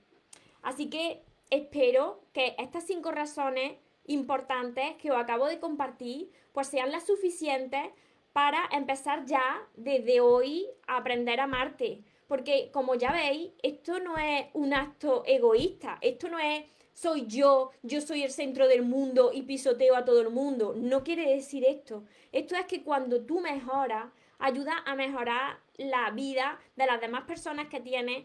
Así 0.63 0.91
que 0.91 1.23
espero 1.49 2.21
que 2.33 2.57
estas 2.59 2.85
cinco 2.85 3.13
razones 3.13 3.77
importantes 4.09 4.97
que 4.97 5.11
os 5.11 5.19
acabo 5.19 5.47
de 5.47 5.61
compartir, 5.61 6.31
pues 6.53 6.67
sean 6.67 6.91
las 6.91 7.07
suficientes 7.07 7.91
para 8.33 8.69
empezar 8.73 9.25
ya 9.25 9.67
desde 9.77 10.21
hoy 10.21 10.67
a 10.87 10.99
aprender 10.99 11.41
a 11.41 11.45
amarte. 11.45 12.03
Porque 12.27 12.71
como 12.73 12.95
ya 12.95 13.13
veis, 13.13 13.53
esto 13.63 14.01
no 14.01 14.19
es 14.19 14.47
un 14.53 14.75
acto 14.75 15.23
egoísta, 15.27 15.99
esto 16.03 16.29
no 16.29 16.39
es 16.39 16.65
soy 16.93 17.27
yo, 17.27 17.71
yo 17.83 18.01
soy 18.01 18.25
el 18.25 18.33
centro 18.33 18.67
del 18.67 18.83
mundo 18.83 19.31
y 19.33 19.43
pisoteo 19.43 19.95
a 19.95 20.05
todo 20.05 20.21
el 20.21 20.31
mundo. 20.31 20.75
No 20.77 21.05
quiere 21.05 21.33
decir 21.33 21.65
esto. 21.65 22.03
Esto 22.33 22.57
es 22.57 22.67
que 22.67 22.83
cuando 22.83 23.25
tú 23.25 23.41
mejoras, 23.41 24.07
ayuda 24.41 24.83
a 24.85 24.97
mejorar 24.97 25.61
la 25.77 26.11
vida 26.11 26.59
de 26.75 26.87
las 26.87 27.01
demás 27.01 27.23
personas 27.23 27.69
que 27.69 27.81
tienes 27.81 28.25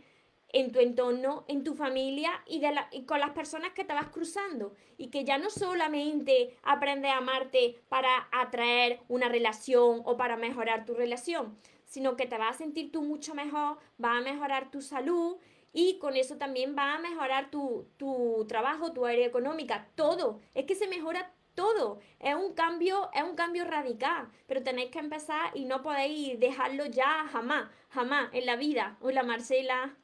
en 0.53 0.71
tu 0.71 0.79
entorno, 0.79 1.43
en 1.47 1.63
tu 1.63 1.73
familia 1.73 2.31
y, 2.47 2.59
de 2.59 2.71
con 3.05 3.19
las 3.19 3.31
personas 3.31 3.73
que 3.73 3.83
te 3.83 3.93
vas 3.93 4.07
cruzando. 4.07 4.73
Y 4.97 5.07
que 5.07 5.25
ya 5.25 5.37
no 5.37 5.49
solamente 5.49 6.55
aprendes 6.63 7.11
a 7.11 7.17
amarte 7.17 7.81
para 7.89 8.29
atraer 8.31 9.01
una 9.09 9.27
relación 9.27 10.01
o 10.05 10.15
para 10.15 10.37
mejorar 10.37 10.85
tu 10.85 10.93
relación, 10.93 11.57
sino 11.85 12.15
que 12.15 12.27
te 12.27 12.37
vas 12.37 12.55
a 12.55 12.57
sentir 12.59 12.91
tú 12.91 13.01
mucho 13.01 13.35
mejor, 13.35 13.77
va 14.03 14.17
a 14.17 14.21
mejorar 14.21 14.71
tu 14.71 14.81
salud 14.81 15.37
y 15.73 15.97
con 15.97 16.15
eso 16.15 16.37
también 16.37 16.75
va 16.77 16.93
a 16.93 16.99
mejorar 16.99 17.49
tu, 17.49 17.87
tu 17.97 18.45
trabajo, 18.47 18.93
tu 18.93 19.05
área 19.05 19.25
económica, 19.25 19.87
todo. 19.95 20.39
Es 20.53 20.65
que 20.65 20.75
se 20.75 20.87
mejora 20.87 21.33
todo. 21.55 21.99
Es 22.19 22.35
un 22.35 22.53
cambio, 22.53 23.09
es 23.13 23.23
un 23.23 23.35
cambio 23.35 23.65
radical, 23.65 24.29
pero 24.47 24.63
tenéis 24.63 24.91
que 24.91 24.99
empezar 24.99 25.51
y 25.55 25.65
no 25.65 25.81
podéis 25.81 26.39
dejarlo 26.39 26.85
ya 26.85 27.27
jamás, 27.31 27.69
jamás 27.89 28.29
en 28.33 28.45
la 28.45 28.55
vida. 28.55 28.97
Hola 29.01 29.23
Marcela, 29.23 29.95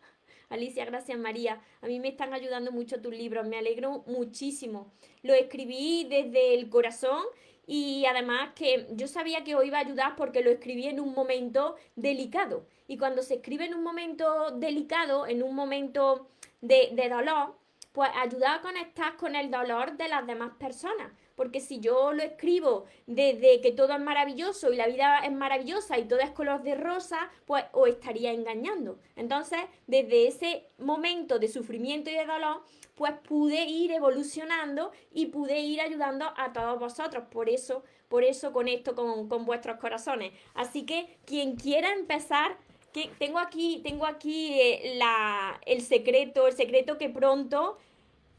Alicia, 0.50 0.84
gracias 0.86 1.18
María. 1.18 1.62
A 1.82 1.88
mí 1.88 2.00
me 2.00 2.10
están 2.10 2.34
ayudando 2.34 2.72
mucho 2.72 3.02
tus 3.02 3.14
libros, 3.14 3.48
me 3.48 3.58
alegro 3.58 4.04
muchísimo. 4.08 4.92
Lo 5.22 5.34
escribí 5.36 6.08
desde 6.10 6.56
el 6.56 6.70
corazón 6.70 7.24
y 7.68 8.06
además 8.06 8.54
que 8.56 8.88
yo 8.94 9.08
sabía 9.08 9.44
que 9.44 9.56
os 9.56 9.64
iba 9.64 9.78
a 9.78 9.82
ayudar 9.82 10.16
porque 10.16 10.42
lo 10.42 10.50
escribí 10.50 10.88
en 10.88 11.00
un 11.00 11.14
momento 11.14 11.76
delicado. 11.96 12.66
Y 12.88 12.98
cuando 12.98 13.22
se 13.22 13.36
escribe 13.36 13.66
en 13.66 13.76
un 13.76 13.84
momento 13.84 14.50
delicado, 14.52 15.28
en 15.28 15.44
un 15.44 15.54
momento 15.54 16.28
de, 16.62 16.90
de 16.94 17.10
dolor, 17.10 17.56
pues 17.92 18.10
ayuda 18.16 18.56
a 18.56 18.62
conectar 18.62 19.18
con 19.18 19.36
el 19.36 19.52
dolor 19.52 19.98
de 19.98 20.08
las 20.08 20.26
demás 20.26 20.54
personas. 20.58 21.12
Porque 21.40 21.62
si 21.62 21.80
yo 21.80 22.12
lo 22.12 22.22
escribo 22.22 22.84
desde 23.08 23.62
que 23.62 23.72
todo 23.72 23.94
es 23.94 24.02
maravilloso 24.02 24.74
y 24.74 24.76
la 24.76 24.88
vida 24.88 25.20
es 25.20 25.32
maravillosa 25.32 25.98
y 25.98 26.04
todo 26.04 26.20
es 26.20 26.32
color 26.32 26.64
de 26.64 26.76
rosa, 26.76 27.32
pues 27.46 27.64
os 27.72 27.88
estaría 27.88 28.34
engañando. 28.34 29.00
Entonces, 29.16 29.62
desde 29.88 30.28
ese 30.28 30.66
momento 30.80 31.40
de 31.40 31.48
sufrimiento 31.48 32.10
y 32.10 32.16
de 32.16 32.26
dolor, 32.26 32.62
pues 32.94 33.14
pude 33.26 33.64
ir 33.64 33.94
evolucionando 33.94 34.92
y 35.14 35.28
pude 35.28 35.62
ir 35.62 35.80
ayudando 35.80 36.26
a 36.36 36.52
todos 36.52 36.78
vosotros. 36.78 37.24
Por 37.32 37.48
eso, 37.48 37.86
por 38.10 38.26
eso 38.26 38.52
conecto 38.52 38.94
con, 38.94 39.30
con 39.30 39.46
vuestros 39.46 39.78
corazones. 39.78 40.34
Así 40.56 40.86
que 40.86 41.20
quien 41.26 41.56
quiera 41.56 41.94
empezar 41.94 42.58
que 42.92 43.10
tengo 43.18 43.40
aquí, 43.40 43.80
tengo 43.82 44.06
aquí 44.06 44.60
eh, 44.60 44.96
la, 44.98 45.58
el 45.66 45.84
secreto, 45.84 46.48
el 46.48 46.54
secreto 46.54 46.98
que 46.98 47.08
pronto 47.08 47.78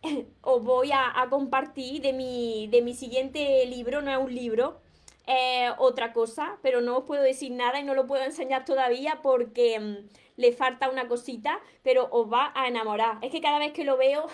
os 0.43 0.65
voy 0.65 0.91
a, 0.93 1.27
compartir 1.31 2.03
de 2.03 2.13
mi, 2.13 2.69
de 2.69 2.83
mi 2.83 2.95
siguiente 2.95 3.65
libro, 3.67 4.03
no 4.03 4.11
es 4.11 4.19
un 4.19 4.35
libro, 4.35 4.81
es 5.27 5.71
otra 5.79 6.13
cosa, 6.13 6.59
pero 6.63 6.81
no 6.81 6.99
os 6.99 7.05
puedo 7.05 7.23
decir 7.23 7.53
nada 7.53 7.81
y 7.81 7.85
no 7.85 7.95
lo 7.95 8.07
puedo 8.07 8.25
enseñar 8.25 8.65
todavía 8.65 9.21
porque 9.23 9.79
mm, 9.79 9.97
le 10.37 10.53
falta 10.53 10.91
una 10.91 11.09
cosita, 11.09 11.61
pero 11.83 12.09
os 12.11 12.33
va 12.33 12.53
a 12.55 12.69
enamorar. 12.69 13.19
Es 13.23 13.31
que 13.31 13.41
cada 13.41 13.59
vez 13.59 13.73
que 13.73 13.85
lo 13.85 13.97
veo 13.97 14.27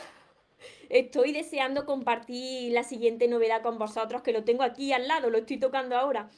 estoy 0.89 1.33
deseando 1.33 1.85
compartir 1.85 2.73
la 2.73 2.85
siguiente 2.85 3.29
novedad 3.29 3.63
con 3.63 3.79
vosotros, 3.79 4.23
que 4.23 4.33
lo 4.33 4.45
tengo 4.45 4.63
aquí 4.63 4.93
al 4.93 5.09
lado, 5.09 5.31
lo 5.31 5.39
estoy 5.39 5.59
tocando 5.59 5.97
ahora. 5.97 6.31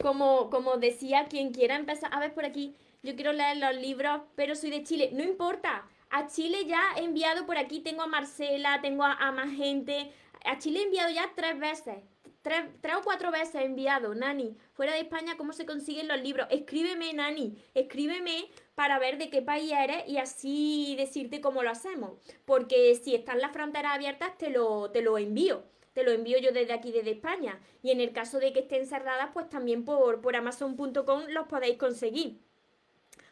Como, 0.00 0.50
como 0.50 0.76
decía, 0.76 1.26
quien 1.30 1.52
quiera 1.52 1.76
empezar, 1.76 2.12
a 2.12 2.20
ver 2.20 2.34
por 2.34 2.44
aquí, 2.44 2.74
yo 3.02 3.14
quiero 3.14 3.32
leer 3.32 3.58
los 3.58 3.76
libros, 3.76 4.22
pero 4.34 4.54
soy 4.56 4.70
de 4.70 4.82
Chile. 4.82 5.10
No 5.12 5.22
importa, 5.22 5.86
a 6.10 6.26
Chile 6.26 6.66
ya 6.66 6.94
he 6.96 7.04
enviado 7.04 7.46
por 7.46 7.58
aquí, 7.58 7.80
tengo 7.80 8.02
a 8.02 8.06
Marcela, 8.06 8.80
tengo 8.80 9.04
a, 9.04 9.32
más 9.32 9.50
gente. 9.50 10.12
A 10.44 10.58
Chile 10.58 10.80
he 10.80 10.84
enviado 10.84 11.10
ya 11.10 11.32
tres 11.34 11.58
veces. 11.58 11.96
Tres, 12.42 12.64
tres, 12.82 12.96
o 12.96 13.02
cuatro 13.02 13.30
veces 13.30 13.54
he 13.54 13.64
enviado, 13.64 14.14
Nani, 14.14 14.54
fuera 14.74 14.92
de 14.92 15.00
España, 15.00 15.38
¿cómo 15.38 15.54
se 15.54 15.64
consiguen 15.64 16.08
los 16.08 16.20
libros? 16.20 16.46
Escríbeme, 16.50 17.14
Nani, 17.14 17.56
escríbeme 17.72 18.50
para 18.74 18.98
ver 18.98 19.16
de 19.16 19.30
qué 19.30 19.40
país 19.40 19.72
eres 19.72 20.06
y 20.06 20.18
así 20.18 20.94
decirte 20.98 21.40
cómo 21.40 21.62
lo 21.62 21.70
hacemos. 21.70 22.12
Porque 22.44 22.94
si 22.96 23.14
están 23.14 23.40
las 23.40 23.52
fronteras 23.52 23.94
abiertas, 23.94 24.36
te 24.36 24.50
lo, 24.50 24.90
te 24.90 25.00
lo 25.00 25.16
envío. 25.16 25.64
Te 25.94 26.02
lo 26.02 26.10
envío 26.10 26.38
yo 26.38 26.52
desde 26.52 26.72
aquí, 26.72 26.92
desde 26.92 27.12
España. 27.12 27.60
Y 27.82 27.92
en 27.92 28.00
el 28.00 28.12
caso 28.12 28.40
de 28.40 28.52
que 28.52 28.60
estén 28.60 28.86
cerradas, 28.86 29.30
pues 29.32 29.48
también 29.48 29.84
por, 29.84 30.20
por 30.20 30.36
amazon.com 30.36 31.22
los 31.28 31.46
podéis 31.46 31.78
conseguir. 31.78 32.40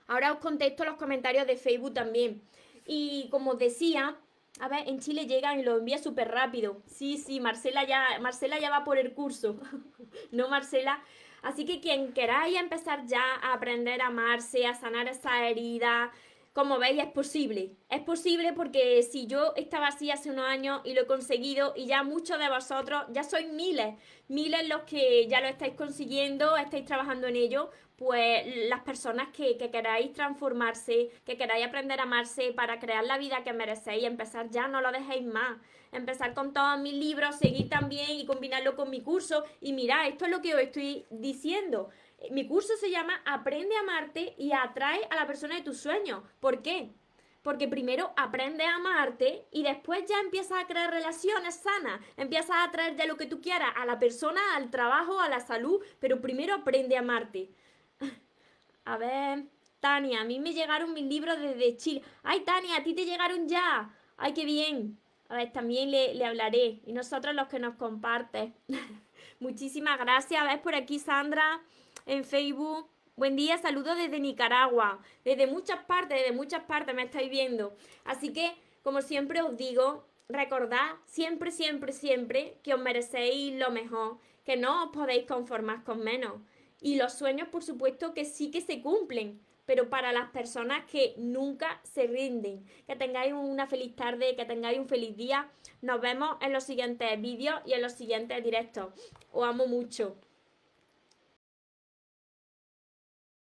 Ahora 0.07 0.33
os 0.33 0.39
contesto 0.39 0.85
los 0.85 0.97
comentarios 0.97 1.47
de 1.47 1.57
Facebook 1.57 1.95
también. 1.95 2.43
Y 2.87 3.29
como 3.31 3.55
decía, 3.55 4.17
a 4.61 4.69
ver, 4.69 4.89
en 4.89 5.01
Chile 5.01 5.27
llegan 5.27 5.59
y 5.59 5.63
lo 5.63 5.79
envía 5.79 5.99
súper 5.99 6.29
rápido. 6.29 6.83
Sí, 6.87 7.17
sí, 7.17 7.41
Marcela 7.41 7.85
ya, 7.85 8.19
Marcela 8.21 8.59
ya 8.59 8.71
va 8.71 8.85
por 8.85 8.99
el 8.99 9.13
curso. 9.15 9.57
no, 10.31 10.49
Marcela. 10.49 11.03
Así 11.43 11.65
que 11.65 11.81
quien 11.81 12.13
queráis 12.13 12.59
empezar 12.59 13.05
ya 13.07 13.23
a 13.43 13.55
aprender 13.55 14.01
a 14.01 14.09
amarse, 14.09 14.67
a 14.67 14.75
sanar 14.75 15.09
esa 15.09 15.49
herida, 15.49 16.13
como 16.53 16.79
veis, 16.79 16.99
es 16.99 17.11
posible. 17.11 17.77
Es 17.89 18.03
posible 18.03 18.53
porque 18.53 19.03
si 19.03 19.27
yo 19.27 19.55
estaba 19.57 19.89
así 19.89 20.11
hace 20.11 20.31
unos 20.31 20.47
años 20.47 20.83
y 20.85 20.93
lo 20.93 21.03
he 21.03 21.07
conseguido 21.07 21.73
y 21.77 21.87
ya 21.87 22.03
muchos 22.03 22.39
de 22.39 22.49
vosotros, 22.49 23.05
ya 23.11 23.25
sois 23.25 23.49
miles, 23.51 23.95
miles 24.29 24.69
los 24.69 24.83
que 24.83 25.27
ya 25.29 25.41
lo 25.41 25.49
estáis 25.49 25.75
consiguiendo, 25.75 26.57
estáis 26.57 26.85
trabajando 26.85 27.27
en 27.27 27.37
ello, 27.37 27.71
pues 27.97 28.45
las 28.69 28.81
personas 28.81 29.29
que, 29.29 29.57
que, 29.57 29.71
queráis 29.71 30.13
transformarse, 30.13 31.11
que 31.25 31.37
queráis 31.37 31.65
aprender 31.65 32.01
a 32.01 32.03
amarse 32.03 32.53
para 32.53 32.79
crear 32.81 33.05
la 33.05 33.17
vida 33.17 33.45
que 33.45 33.53
merecéis, 33.53 34.05
empezar 34.05 34.51
ya, 34.51 34.69
no 34.69 34.81
lo 34.81 34.93
dejéis 34.93 35.25
más. 35.25 35.59
Empezar 35.93 36.33
con 36.33 36.55
todos 36.55 36.81
mis 36.81 36.95
libros, 36.95 37.37
seguir 37.37 37.69
también 37.69 38.11
y 38.13 38.25
combinarlo 38.25 38.77
con 38.77 38.89
mi 38.89 39.03
curso. 39.03 39.45
Y 39.61 39.75
mirad, 39.75 40.09
esto 40.09 40.25
es 40.25 40.31
lo 40.31 40.41
que 40.41 40.55
os 40.55 40.61
estoy 40.61 41.05
diciendo. 41.11 41.91
Mi 42.31 42.47
curso 42.47 42.77
se 42.77 42.91
llama 42.91 43.21
Aprende 43.25 43.77
a 43.77 43.81
amarte 43.81 44.35
y 44.39 44.53
atrae 44.53 45.01
a 45.11 45.17
la 45.17 45.27
persona 45.27 45.57
de 45.57 45.63
tus 45.63 45.79
sueños. 45.79 46.23
¿Por 46.41 46.63
qué? 46.63 46.91
Porque 47.43 47.67
primero 47.67 48.13
aprende 48.17 48.65
a 48.65 48.77
amarte 48.77 49.47
y 49.51 49.65
después 49.65 50.05
ya 50.09 50.21
empiezas 50.21 50.63
a 50.63 50.67
crear 50.67 50.91
relaciones 50.91 51.57
sanas. 51.57 52.01
Empiezas 52.17 52.51
a 52.51 52.65
atraer 52.65 52.97
ya 52.97 53.07
lo 53.07 53.17
que 53.17 53.27
tú 53.27 53.41
quieras 53.41 53.73
a 53.77 53.85
la 53.85 53.99
persona, 53.99 54.41
al 54.55 54.71
trabajo, 54.71 55.21
a 55.21 55.29
la 55.29 55.41
salud, 55.41 55.83
pero 55.99 56.21
primero 56.21 56.55
aprende 56.55 56.97
a 56.97 57.01
amarte. 57.01 57.51
A 58.85 58.97
ver, 58.97 59.45
Tania, 59.79 60.23
a 60.23 60.25
mí 60.25 60.41
me 60.41 60.53
llegaron 60.53 60.93
mis 60.93 61.05
libros 61.05 61.41
desde 61.41 61.77
Chile. 61.77 62.03
Ay, 62.25 62.41
Tania, 62.41 62.79
a 62.79 62.83
ti 62.83 62.95
te 62.95 63.05
llegaron 63.05 63.49
ya. 63.49 63.95
Ay, 64.17 64.35
qué 64.35 64.45
bien. 64.45 64.99
A 65.29 65.37
ver, 65.37 65.53
también 65.53 65.93
le, 65.93 66.15
le 66.15 66.25
hablaré. 66.25 66.81
Y 66.85 66.93
nosotros 66.93 67.33
los 67.33 67.47
que 67.47 67.61
nos 67.61 67.77
comparten. 67.77 68.55
Muchísimas 69.41 69.99
gracias. 70.01 70.41
A 70.41 70.45
ver, 70.45 70.63
por 70.63 70.75
aquí 70.75 70.99
Sandra 70.99 71.61
en 72.07 72.25
Facebook. 72.25 72.89
Buen 73.17 73.37
día, 73.37 73.59
saludos 73.59 73.97
desde 73.97 74.21
Nicaragua. 74.21 75.01
Desde 75.25 75.47
muchas 75.47 75.85
partes, 75.85 76.19
desde 76.19 76.33
muchas 76.33 76.65
partes 76.65 76.95
me 76.95 77.03
estáis 77.03 77.31
viendo. 77.31 77.77
Así 78.05 78.33
que, 78.33 78.55
como 78.83 79.03
siempre 79.03 79.43
os 79.43 79.57
digo, 79.57 80.07
recordad 80.29 80.97
siempre, 81.05 81.51
siempre, 81.51 81.93
siempre 81.93 82.59
que 82.63 82.75
os 82.75 82.81
merecéis 82.81 83.55
lo 83.55 83.71
mejor, 83.71 84.19
que 84.45 84.57
no 84.57 84.85
os 84.85 84.93
podéis 84.93 85.27
conformar 85.27 85.85
con 85.85 86.01
menos. 86.01 86.41
Y 86.81 86.97
los 86.97 87.13
sueños, 87.13 87.49
por 87.49 87.63
supuesto, 87.63 88.13
que 88.13 88.25
sí 88.25 88.51
que 88.51 88.61
se 88.61 88.83
cumplen, 88.83 89.41
pero 89.67 89.89
para 89.89 90.13
las 90.13 90.31
personas 90.31 90.85
que 90.91 91.15
nunca 91.17 91.81
se 91.85 92.07
rinden. 92.09 92.65
Que 92.87 92.97
tengáis 92.97 93.33
una 93.33 93.67
feliz 93.69 93.95
tarde, 93.95 94.35
que 94.35 94.45
tengáis 94.45 94.79
un 94.79 94.89
feliz 94.89 95.17
día. 95.17 95.49
Nos 95.81 96.01
vemos 96.01 96.37
en 96.41 96.53
los 96.53 96.65
siguientes 96.65 97.21
vídeos 97.21 97.61
y 97.67 97.75
en 97.75 97.83
los 97.83 97.93
siguientes 97.93 98.43
directos. 98.43 98.93
Os 99.31 99.47
amo 99.47 99.67
mucho. 99.67 100.17